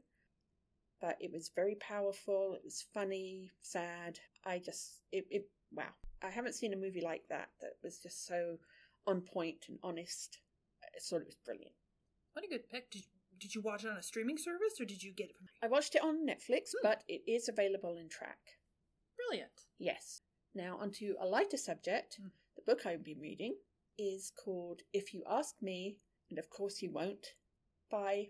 [1.02, 4.20] But it was very powerful, it was funny, sad.
[4.46, 5.90] I just, it, it wow.
[6.24, 8.58] I haven't seen a movie like that that was just so
[9.06, 10.40] on point and honest.
[10.84, 11.76] I thought it was brilliant.
[12.34, 12.90] What a good pick.
[12.92, 13.04] Did,
[13.40, 15.48] did you watch it on a streaming service or did you get it from.
[15.62, 16.84] I watched it on Netflix, Hmm.
[16.84, 18.40] but it is available in track.
[19.18, 19.52] Brilliant.
[19.78, 20.22] Yes.
[20.54, 22.16] Now, onto a lighter subject.
[22.22, 22.28] Hmm.
[22.56, 23.56] The book I've been reading
[23.98, 25.98] is called If You Ask Me,
[26.30, 27.34] and of course you won't,
[27.90, 28.30] by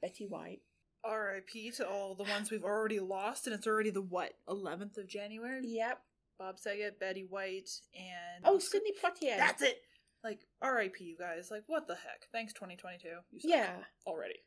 [0.00, 0.60] Betty White.
[1.04, 5.08] RIP to all the ones we've already lost, and it's already the what, 11th of
[5.08, 5.60] January?
[5.64, 5.98] Yep.
[6.38, 8.44] Bob Saget, Betty White, and.
[8.44, 9.36] Oh, Sidney Poitier.
[9.36, 9.82] That's it!
[10.24, 11.50] Like, RIP, you guys.
[11.50, 12.28] Like, what the heck?
[12.30, 13.08] Thanks, 2022.
[13.30, 13.76] You suck Yeah.
[14.06, 14.40] Already.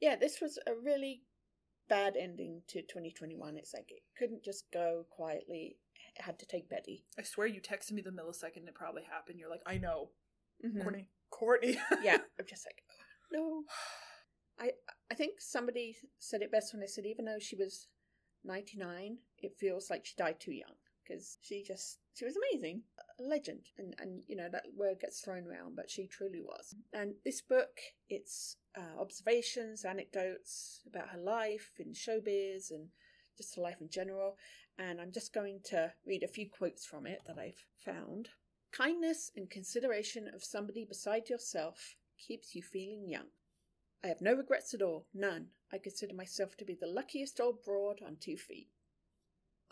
[0.00, 1.22] Yeah, this was a really
[1.88, 3.56] bad ending to 2021.
[3.56, 5.76] It's like it couldn't just go quietly.
[6.20, 7.04] Had to take Betty.
[7.18, 9.38] I swear you texted me the millisecond it probably happened.
[9.38, 10.10] You're like, I know.
[10.64, 10.82] Mhm.
[10.82, 11.08] Courtney.
[11.30, 11.78] Courtney.
[12.02, 12.82] yeah, I'm just like,
[13.32, 13.64] no.
[14.60, 14.72] I
[15.10, 17.86] I think somebody said it best when they said even though she was
[18.44, 20.74] 99, it feels like she died too young
[21.08, 22.82] because she just she was amazing,
[23.20, 26.74] a legend, and and you know that word gets thrown around, but she truly was.
[26.92, 27.70] And this book,
[28.08, 32.88] it's uh, observations, anecdotes about her life in showbiz and
[33.38, 34.36] just her life in general.
[34.78, 38.28] And I'm just going to read a few quotes from it that I've found.
[38.70, 43.28] Kindness and consideration of somebody beside yourself keeps you feeling young.
[44.04, 45.46] I have no regrets at all, none.
[45.72, 48.68] I consider myself to be the luckiest old broad on two feet.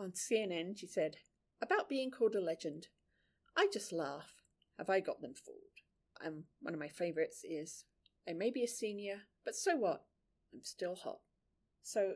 [0.00, 1.16] On CNN, she said,
[1.62, 2.88] about being called a legend.
[3.57, 4.42] I just laugh.
[4.79, 5.59] Have I got them fooled?
[6.20, 7.85] And one of my favourites is,
[8.29, 10.05] I may be a senior, but so what?
[10.52, 11.20] I'm still hot.
[11.83, 12.14] So,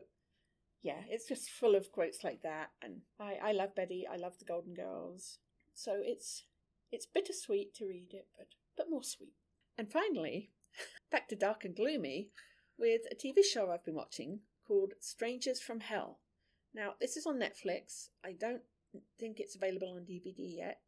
[0.81, 2.69] yeah, it's just full of quotes like that.
[2.81, 4.05] And I, I love Betty.
[4.11, 5.39] I love the Golden Girls.
[5.73, 6.45] So it's
[6.91, 9.35] it's bittersweet to read it, but but more sweet.
[9.77, 10.51] And finally,
[11.11, 12.29] back to dark and gloomy,
[12.77, 16.19] with a TV show I've been watching called Strangers from Hell.
[16.73, 18.09] Now, this is on Netflix.
[18.23, 18.61] I don't
[19.19, 20.81] think it's available on DVD yet.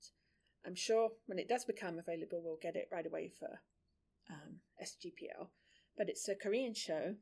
[0.65, 3.59] I'm sure when it does become available, we'll get it right away for
[4.29, 5.47] um, SGPL.
[5.97, 7.15] But it's a Korean show.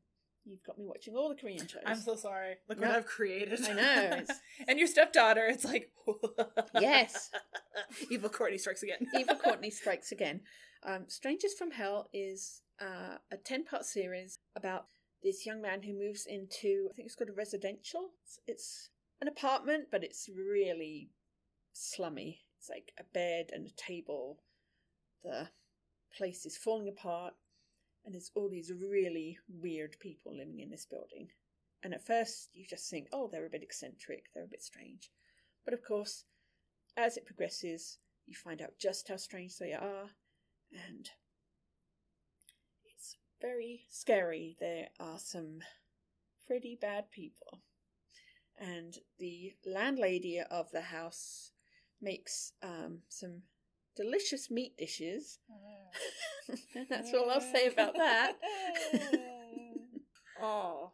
[0.44, 1.82] You've got me watching all the Korean shows.
[1.86, 2.56] I'm so sorry.
[2.68, 2.88] Look No.
[2.88, 3.60] what I've created.
[3.64, 4.22] I know,
[4.66, 5.90] and your stepdaughter, it's like.
[6.80, 7.30] Yes.
[8.10, 9.06] Evil Courtney strikes again.
[9.18, 10.40] Eva Courtney Strikes Again.
[10.82, 14.86] Um, Strangers from Hell is uh, a 10 part series about
[15.22, 18.10] this young man who moves into, I think it's called a residential.
[18.24, 18.88] It's, it's
[19.20, 21.10] an apartment, but it's really
[21.72, 22.40] slummy.
[22.58, 24.42] It's like a bed and a table.
[25.22, 25.48] The
[26.16, 27.34] place is falling apart,
[28.04, 31.28] and there's all these really weird people living in this building.
[31.82, 35.10] And at first, you just think, oh, they're a bit eccentric, they're a bit strange.
[35.64, 36.24] But of course,
[36.96, 40.10] as it progresses, you find out just how strange they are,
[40.72, 41.10] and
[42.84, 44.56] it's very scary.
[44.60, 45.60] There are some
[46.46, 47.60] pretty bad people.
[48.58, 51.50] And the landlady of the house
[52.00, 53.42] makes um, some
[53.96, 55.38] delicious meat dishes.
[56.74, 58.32] and that's all I'll say about that.
[60.42, 60.92] oh.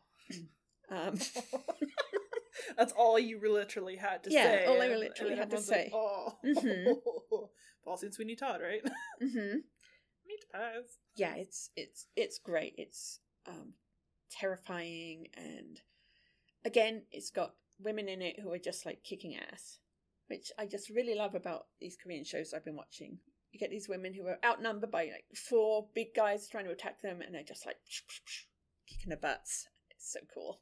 [0.90, 1.18] Um,
[2.76, 4.64] That's all you literally had to Yeah, say.
[4.66, 5.90] all I literally and had to everyone's like, say.
[5.94, 6.38] oh.
[6.44, 6.94] Mhm.
[7.84, 8.82] Paul and Sweeney Todd, right?
[9.22, 9.54] mhm.
[10.26, 10.98] Meat pies.
[11.16, 12.74] yeah, it's it's it's great.
[12.76, 13.74] It's um,
[14.30, 15.80] terrifying, and
[16.64, 19.78] again, it's got women in it who are just like kicking ass,
[20.28, 23.18] which I just really love about these Korean shows I've been watching.
[23.52, 27.00] You get these women who are outnumbered by like four big guys trying to attack
[27.00, 27.76] them, and they're just like
[28.86, 29.68] kicking their butts.
[29.90, 30.60] It's so cool.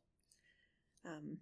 [1.05, 1.38] Um,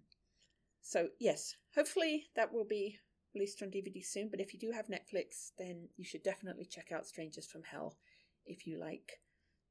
[0.81, 2.99] so yes, hopefully that will be
[3.33, 4.29] released on DVD soon.
[4.29, 7.97] But if you do have Netflix, then you should definitely check out Strangers from Hell
[8.45, 9.19] if you like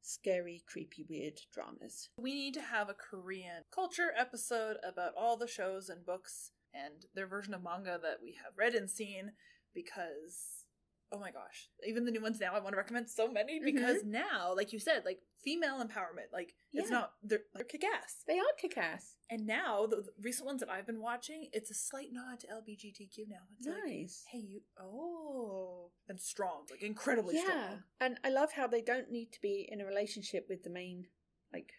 [0.03, 2.11] scary, creepy, weird dramas.
[2.19, 7.07] We need to have a Korean culture episode about all the shows and books and
[7.15, 9.33] their version of manga that we have read and seen
[9.75, 10.65] because
[11.13, 13.67] oh my gosh even the new ones now i want to recommend so many mm-hmm.
[13.67, 18.39] because now like you said like female empowerment like it's not they're, they're kick-ass They
[18.39, 19.15] are kick ass.
[19.31, 22.47] and now the, the recent ones that i've been watching it's a slight nod to
[22.47, 24.25] lbgtq now it's like Nice.
[24.33, 27.43] hey you oh and strong like incredibly yeah.
[27.43, 30.71] strong And I love how they don't need to be in a relationship with the
[30.71, 31.07] main,
[31.53, 31.73] like,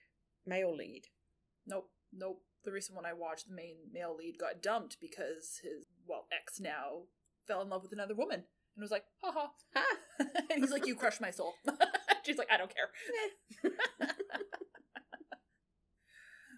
[0.45, 1.03] male lead.
[1.67, 2.41] Nope, nope.
[2.65, 6.59] The recent one I watched, the main male lead got dumped because his well ex
[6.59, 7.03] now
[7.47, 8.43] fell in love with another woman
[8.75, 9.47] and was like, haha.
[9.75, 9.85] Ha!
[10.19, 10.25] Ha!
[10.49, 11.53] And he's like, you crushed my soul.
[12.25, 13.69] She's like, I don't care.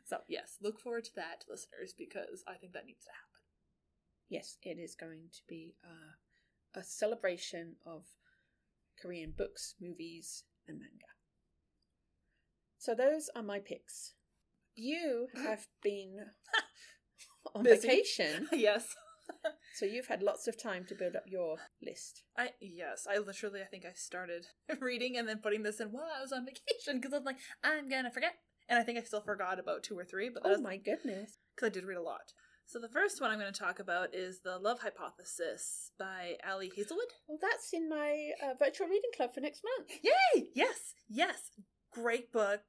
[0.06, 3.42] so yes, look forward to that, listeners, because I think that needs to happen.
[4.30, 8.06] yes, it is going to be uh, a celebration of
[9.02, 11.12] Korean books, movies, and manga.
[12.78, 14.14] So those are my picks.
[14.78, 16.18] You have been
[17.56, 17.88] on Busy.
[17.88, 18.88] vacation, yes.
[19.76, 22.24] so you've had lots of time to build up your list.
[22.38, 24.46] I yes, I literally I think I started
[24.80, 27.90] reading and then putting this in while I was on vacation because I'm like I'm
[27.90, 28.34] gonna forget,
[28.70, 31.38] and I think I still forgot about two or three, but Oh that's my goodness.
[31.56, 32.34] because I did read a lot.
[32.70, 36.70] So the first one I'm going to talk about is The Love Hypothesis by Ali
[36.76, 37.06] Hazelwood.
[37.26, 39.92] Well, that's in my uh, virtual reading club for next month.
[40.04, 40.50] Yay!
[40.54, 41.52] Yes, yes.
[41.94, 42.62] Great book.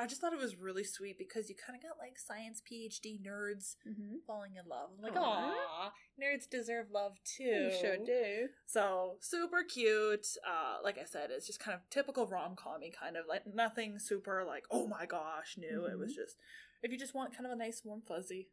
[0.00, 3.20] I just thought it was really sweet because you kind of got like science PhD
[3.20, 4.16] nerds Mm-hmm.
[4.26, 4.90] falling in love.
[4.96, 5.20] I'm like, Aw.
[5.20, 7.42] aw, nerds deserve love too.
[7.44, 8.48] You sure do.
[8.66, 10.26] So super cute.
[10.46, 13.98] Uh, like I said, it's just kind of typical rom commy kind of like nothing
[13.98, 15.84] super like oh my gosh new.
[15.86, 16.36] It was just
[16.82, 18.48] if you just want kind of a nice warm fuzzy,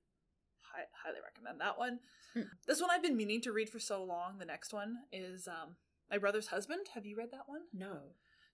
[0.73, 1.99] hi- highly recommend that one.
[2.33, 2.41] Hmm.
[2.67, 4.37] This one I've been meaning to read for so long.
[4.37, 5.75] The next one is um,
[6.11, 6.87] My Brother's Husband.
[6.93, 7.61] Have you read that one?
[7.73, 7.97] No.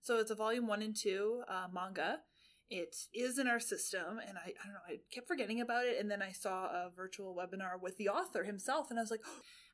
[0.06, 2.18] So it's a volume one and two uh, manga.
[2.70, 5.98] It is in our system, and I, I don't know, I kept forgetting about it,
[5.98, 9.24] and then I saw a virtual webinar with the author himself, and I was like,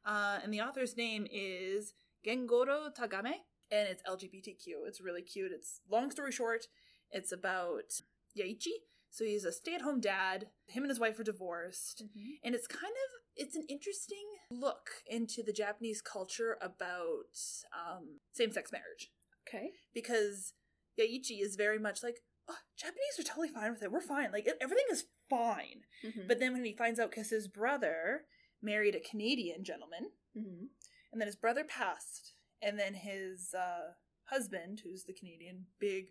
[0.06, 1.92] uh, and the author's name is
[2.26, 3.34] Gengoro Tagame,
[3.70, 4.86] and it's LGBTQ.
[4.86, 5.52] It's really cute.
[5.52, 6.64] It's long story short,
[7.10, 8.00] it's about
[8.38, 8.80] Yaichi.
[9.10, 10.46] So he's a stay-at-home dad.
[10.66, 12.04] Him and his wife are divorced,
[12.42, 17.36] and it's kind of it's an interesting look into the Japanese culture about
[17.74, 19.10] um, same-sex marriage
[19.54, 19.70] Okay.
[19.94, 20.54] because
[20.98, 23.92] Yaichi is very much like, oh, Japanese are totally fine with it.
[23.92, 24.32] We're fine.
[24.32, 25.82] Like, everything is fine.
[26.04, 26.28] Mm-hmm.
[26.28, 28.22] But then when he finds out because his brother
[28.62, 30.66] married a Canadian gentleman, mm-hmm.
[31.12, 33.92] and then his brother passed, and then his uh,
[34.24, 36.06] husband, who's the Canadian, big,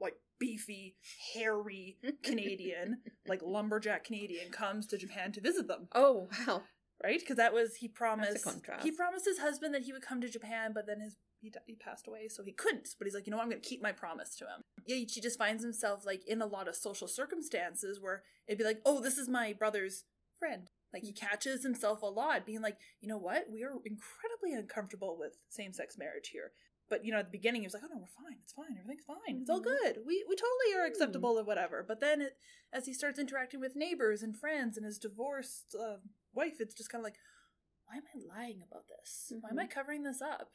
[0.00, 0.96] like, beefy,
[1.34, 6.62] hairy Canadian, like lumberjack Canadian, comes to Japan to visit them oh wow.
[7.06, 7.20] Right?
[7.20, 8.46] Because that was he promised.
[8.82, 11.74] He promised his husband that he would come to Japan, but then his he, he
[11.76, 12.88] passed away, so he couldn't.
[12.98, 13.44] But he's like, you know, what?
[13.44, 14.62] I'm going to keep my promise to him.
[14.90, 18.80] Yaichi just finds himself like in a lot of social circumstances where it'd be like,
[18.84, 20.04] oh, this is my brother's
[20.38, 20.70] friend.
[20.92, 23.44] Like he catches himself a lot, being like, you know what?
[23.52, 26.52] We are incredibly uncomfortable with same-sex marriage here.
[26.88, 28.38] But you know, at the beginning, he was like, "Oh no, we're fine.
[28.44, 28.78] It's fine.
[28.80, 29.40] Everything's fine.
[29.40, 29.64] It's all Mhm.
[29.64, 29.98] good.
[30.06, 32.36] We we totally are acceptable or whatever." But then, it,
[32.72, 35.96] as he starts interacting with neighbors and friends and his divorced uh,
[36.36, 37.16] wife, it's just kind of like,
[37.86, 39.32] why am I lying about this?
[39.40, 40.50] Why am I covering this up?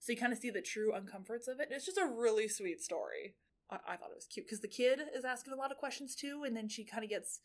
[0.00, 1.68] So you kind of see the true uncomforts of it.
[1.70, 3.36] It's just a really sweet story.
[3.70, 6.14] I, I thought it was cute because the kid is asking a lot of questions
[6.14, 7.40] too, and then she kind of gets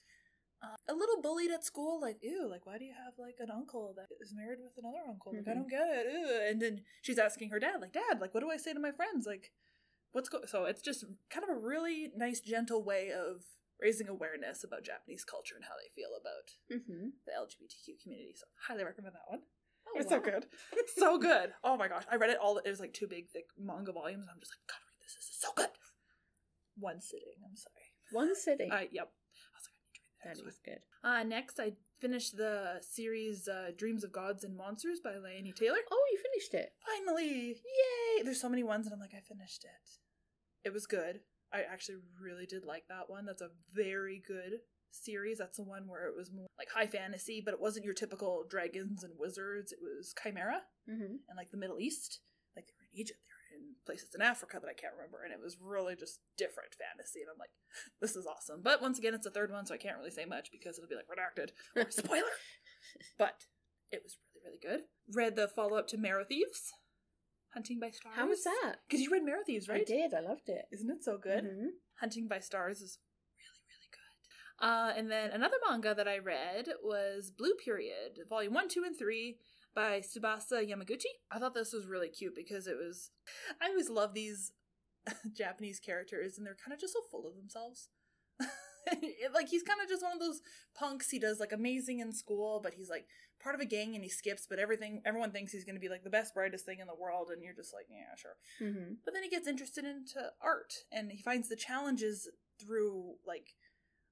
[0.62, 2.02] uh, a little bullied at school.
[2.02, 5.08] Like, ew, like why do you have like an uncle that is married with another
[5.08, 5.32] uncle?
[5.34, 5.56] Like, I Mhm.
[5.56, 6.12] don't get it.
[6.12, 6.50] Ew.
[6.50, 8.92] And then she's asking her dad, like, Dad, like, what do I say to my
[8.92, 9.26] friends?
[9.26, 9.54] Like,
[10.12, 10.40] what's go?
[10.46, 13.44] So it's just kind of a really nice, gentle way of
[13.82, 17.16] raising awareness about Japanese culture and how they feel about Mm-hmm.
[17.26, 18.34] the LGBTQ community.
[18.36, 19.42] So highly recommend that one.
[19.88, 20.24] Oh, it's so wow.
[20.30, 20.46] good.
[20.98, 21.54] so good.
[21.64, 22.04] Oh my gosh.
[22.12, 24.28] I read it all it was like two big thick manga volumes.
[24.30, 25.16] I'm just like, gotta read this.
[25.16, 25.70] This is so good.
[26.78, 27.40] one sitting.
[27.44, 27.88] I'm sorry.
[28.12, 28.72] One sitting.
[28.72, 29.10] Uh, yep.
[29.10, 30.50] I was like, I need to read that that.
[30.50, 30.82] is good.
[31.04, 35.78] Uh, next, I finished the series uh, Dreams of Gods and Monsters by Laini Taylor.
[35.92, 36.74] Oh, you finished it.
[36.86, 37.56] Finally!
[37.56, 38.24] Yay!
[38.24, 40.68] There's so many ones, and I'm like, I finished it.
[40.68, 41.22] It was good.
[41.54, 43.26] I actually really did like that one.
[43.26, 44.60] That's a very good
[44.92, 45.38] series.
[45.38, 48.44] That's the one where it was more like high fantasy, but it wasn't your typical
[48.50, 49.72] dragons and wizards.
[49.72, 51.22] It was chimera Mm-hmm.
[51.30, 52.20] and like the Middle East.
[52.56, 55.22] Like they were in Egypt, they were in places in Africa that I can't remember,
[55.24, 57.22] and it was really just different fantasy.
[57.22, 57.54] And I'm like,
[58.02, 58.62] this is awesome.
[58.64, 60.90] But once again, it's the third one, so I can't really say much because it'll
[60.90, 62.34] be like redacted or spoiler.
[63.18, 63.46] but
[63.92, 64.86] it was really, really good.
[65.14, 66.74] Read the follow up to Marrow Thieves,
[67.54, 68.16] Hunting by Stars.
[68.16, 68.76] How was that?
[68.88, 69.82] Because you read Marrow Thieves, right?
[69.82, 70.14] I did.
[70.14, 70.66] I loved it.
[70.72, 71.44] Isn't it so good?
[71.46, 71.70] Mhm.
[72.00, 73.00] Hunting by Stars is
[73.38, 74.66] really, really good.
[74.66, 78.98] Uh, and then another manga that I read was Blue Period, Volume 1, 2, and
[78.98, 79.40] 3
[79.74, 81.12] by Tsubasa Yamaguchi.
[81.32, 83.12] I thought this was really cute because it was.
[83.62, 84.54] I always love these
[85.34, 87.90] Japanese characters, and they're kind of just so full of themselves.
[89.34, 90.42] like, he's kind of just one of those
[90.76, 91.10] punks.
[91.10, 93.06] He does like amazing in school, but he's like
[93.42, 95.90] part of a gang and he skips, but everything, everyone thinks he's going to be
[95.90, 98.36] like the best, brightest thing in the world, and you're just like, yeah, sure.
[98.62, 98.98] Mhm.
[99.06, 102.28] But then he gets interested into art and he finds the challenges
[102.60, 103.54] through like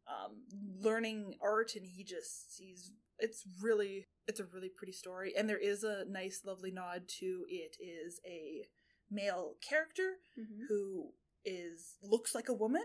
[0.07, 0.43] um,
[0.81, 5.57] learning art and he just sees it's really it's a really pretty story and there
[5.57, 8.65] is a nice lovely nod to it is a
[9.11, 10.67] male character Mhm.
[10.69, 11.11] who
[11.43, 12.83] is looks like a woman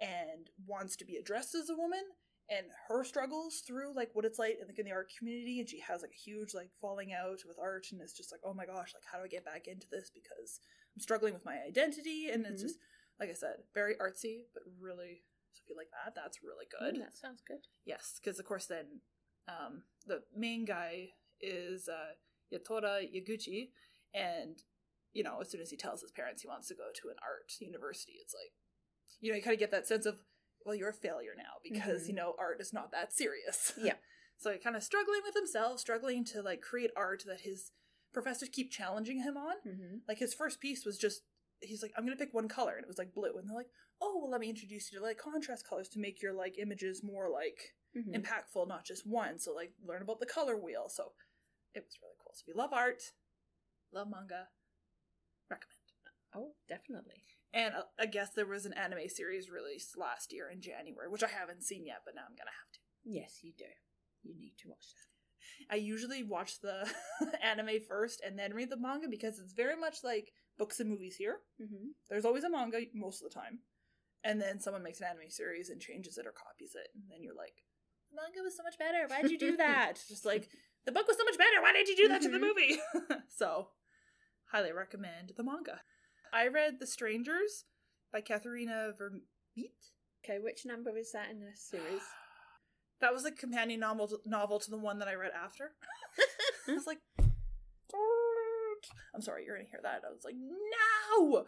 [0.00, 2.02] and wants to be addressed as a woman
[2.48, 5.68] and her struggles through like what it's like in the, in the art community and
[5.68, 8.54] she has like a huge like falling out with art and it's just like oh
[8.54, 10.60] my gosh like how do i get back into this because
[10.94, 12.66] i'm struggling with my identity and it's Mhm.
[12.66, 12.78] just
[13.18, 15.22] like i said very artsy but really
[15.52, 17.66] so if you like that that's really good Mm, that sounds good.
[17.84, 19.00] Yes, because of course then
[19.48, 21.08] um, the main guy
[21.40, 22.12] is uh,
[22.52, 23.70] Yatora Yaguchi,
[24.12, 24.62] and
[25.14, 27.16] you know as soon as he tells his parents he wants to go to an
[27.22, 28.52] art university, it's like
[29.20, 30.16] you know you kind of get that sense of
[30.64, 32.08] well you're a failure now because Mhm.
[32.08, 33.72] you know art is not that serious.
[33.82, 33.94] Yeah.
[34.38, 37.72] so he kind of struggling with himself, struggling to like create art that his
[38.12, 39.56] professors keep challenging him on.
[39.66, 39.96] Mm-hmm.
[40.08, 41.22] Like his first piece was just
[41.60, 43.70] he's like, I'm gonna pick one color, and it was like blue, and they're like,
[44.00, 47.02] oh well, let me introduce you to like contrast colors to make your like images
[47.02, 48.12] more like Mm-hmm.
[48.14, 49.38] impactful, not just one.
[49.38, 50.90] So like learn about the color wheel.
[50.90, 51.12] So
[51.74, 52.32] it was really cool.
[52.34, 53.02] So if you love art,
[53.90, 54.48] love manga,
[55.48, 55.80] recommend.
[56.34, 57.24] Oh, definitely.
[57.56, 61.24] And uh, I guess there was an anime series released last year in January, which
[61.24, 62.78] I haven't seen yet, but now I'm gonna have to.
[63.04, 63.64] Yes, you do.
[64.22, 65.74] You need to watch that.
[65.74, 66.86] I usually watch the
[67.42, 71.16] anime first and then read the manga because it's very much like books and movies
[71.16, 71.38] here.
[71.62, 71.96] Mm-hmm.
[72.10, 73.60] There's always a manga most of the time.
[74.22, 76.88] And then someone makes an anime series and changes it or copies it.
[76.94, 77.62] And then you're like,
[78.10, 79.06] the manga was so much better.
[79.08, 79.94] Why'd you do that?
[80.08, 80.48] Just like,
[80.84, 81.62] the book was so much better.
[81.62, 82.40] Why did you do that to the Mhm.
[82.40, 82.78] movie?
[83.28, 83.68] so,
[84.50, 85.80] highly recommend the manga.
[86.36, 87.64] I read The Strangers
[88.12, 89.92] by Katherena Vermette.
[90.22, 92.02] Okay, which number is that in the series?
[92.98, 95.72] That was a companion novel to, novel to the one that I read after.
[96.68, 96.96] I was like,
[99.14, 100.00] I'm sorry, you're gonna hear that.
[100.02, 101.44] I was like, no.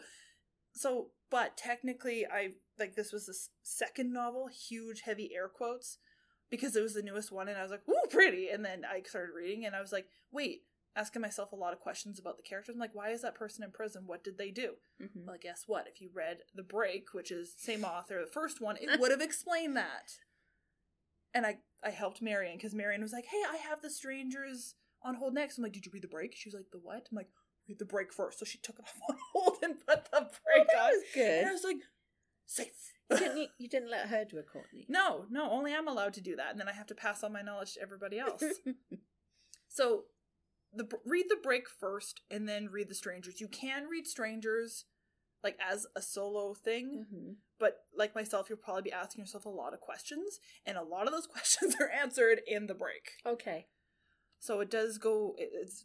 [0.75, 5.97] So, but technically, I like this was the second novel, huge, heavy air quotes,
[6.51, 8.51] because it was the newest one, and I was like, ooh, pretty.
[8.51, 10.65] And then I started reading, and I was like, wait,
[10.99, 12.75] asking myself a lot of questions about the characters.
[12.75, 14.03] I'm like, why is that person in prison?
[14.07, 14.73] What did they do?
[15.01, 15.27] Mm-hmm.
[15.27, 15.87] Well, guess what?
[15.87, 19.21] If you read The Break, which is same author, the first one, it would have
[19.21, 20.13] explained that.
[21.33, 25.15] And I, I helped Marion because Marion was like, "Hey, I have The Strangers on
[25.15, 27.17] hold next." I'm like, "Did you read The Break?" She was like, "The what?" I'm
[27.17, 27.29] like,
[27.69, 28.39] "Read The Break first.
[28.39, 30.91] So she took it off on hold and put The Break that on.
[30.91, 31.41] was good.
[31.41, 31.77] And I was like,
[32.47, 34.85] "Safe." You didn't, you didn't let her do a Courtney.
[34.91, 37.33] no, no, only I'm allowed to do that, and then I have to pass on
[37.33, 38.43] my knowledge to everybody else.
[39.71, 40.05] So,
[40.73, 43.41] the read the break first, and then read the strangers.
[43.41, 44.85] You can read strangers
[45.43, 47.33] like as a solo thing, mm-hmm.
[47.61, 51.07] but like myself, you'll probably be asking yourself a lot of questions, and a lot
[51.07, 53.13] of those questions are answered in the break.
[53.25, 53.67] Okay.
[54.41, 55.35] So it does go.
[55.39, 55.85] It's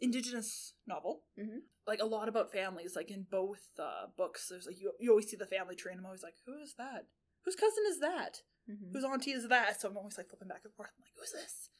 [0.00, 1.62] indigenous novel, Mhm.
[1.86, 2.94] like a lot about families.
[2.94, 6.00] Like in both uh, books, there's like you you always see the family tree, and
[6.00, 7.06] I'm always like, who is that?
[7.44, 8.42] Whose cousin is that?
[8.70, 8.92] Mm-hmm.
[8.92, 9.80] whose auntie is that?
[9.80, 10.90] So I'm always like flipping back and forth.
[10.94, 11.70] I'm like, who's this?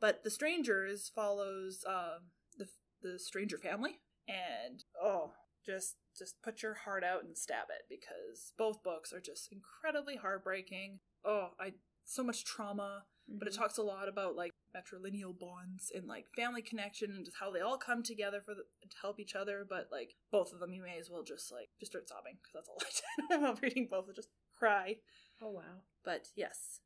[0.00, 2.68] But The Strangers follows um, the
[3.02, 5.32] the stranger family, and oh,
[5.64, 10.16] just just put your heart out and stab it because both books are just incredibly
[10.16, 11.00] heartbreaking.
[11.24, 11.72] Oh, I
[12.04, 13.58] so much trauma, but it Mhm.
[13.58, 17.60] talks a lot about like matrilineal bonds and like family connection and just how they
[17.60, 19.64] all come together for the, to help each other.
[19.68, 22.52] But like both of them, you may as well just like just start sobbing because
[22.54, 22.78] that's all
[23.30, 24.14] I did while reading both.
[24.14, 24.96] Just cry.
[25.42, 25.82] Oh wow.
[26.04, 26.80] But yes,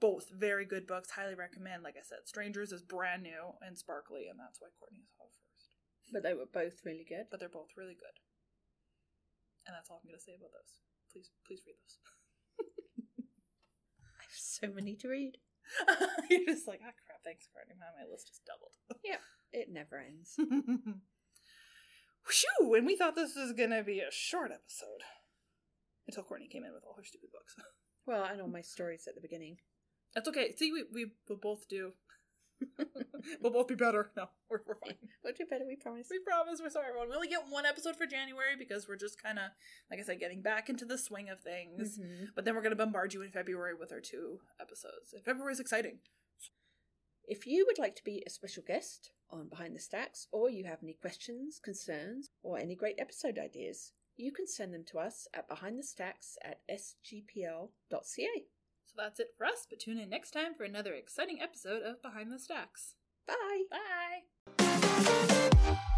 [0.00, 1.10] both very good books.
[1.10, 1.82] Highly recommend.
[1.82, 5.34] Like I said, Strangers is brand new and sparkly, and that's why Courtney saw it
[5.42, 5.70] first.
[6.12, 7.26] But they were both really good.
[7.30, 8.16] But they're both really good.
[9.66, 10.80] And that's all I'm going to say about those.
[11.12, 11.98] please, please read those.
[14.16, 15.36] I have so many to read.
[16.30, 17.20] You're just like, ah, crap.
[17.24, 17.76] Thanks, Courtney.
[17.76, 18.72] My my list just doubled.
[19.04, 19.20] Yeah,
[19.52, 20.32] it never ends.
[22.28, 22.74] Shoo!
[22.74, 25.04] And we thought this was gonna be a short episode
[26.06, 27.54] until Courtney came in with all her stupid books.
[28.06, 29.58] well, and all my stories at the beginning.
[30.14, 30.52] That's okay.
[30.56, 31.92] See, we we will both do.
[33.40, 34.10] we'll both be better.
[34.16, 34.96] No, we're we're fine.
[35.22, 36.08] We'll do better, we promise.
[36.10, 36.60] We promise.
[36.62, 37.08] We're sorry, everyone.
[37.10, 39.50] We only get one episode for January because we're just kind of,
[39.90, 41.98] like I said, getting back into the swing of things.
[41.98, 42.28] Mhm.
[42.34, 45.12] But then we're going to bombard you in February with our two episodes.
[45.12, 45.98] And February is exciting.
[47.24, 50.64] If you would like to be a special guest on Behind the Stacks, or you
[50.64, 55.28] have any questions, concerns, or any great episode ideas, you can send them to us
[55.34, 58.46] at behindthestacks at sgpl.ca
[58.98, 62.32] that's it for us, but tune in next time for another exciting episode of Behind
[62.32, 62.94] the Stacks.
[63.26, 63.64] Bye.
[64.58, 65.88] Bye.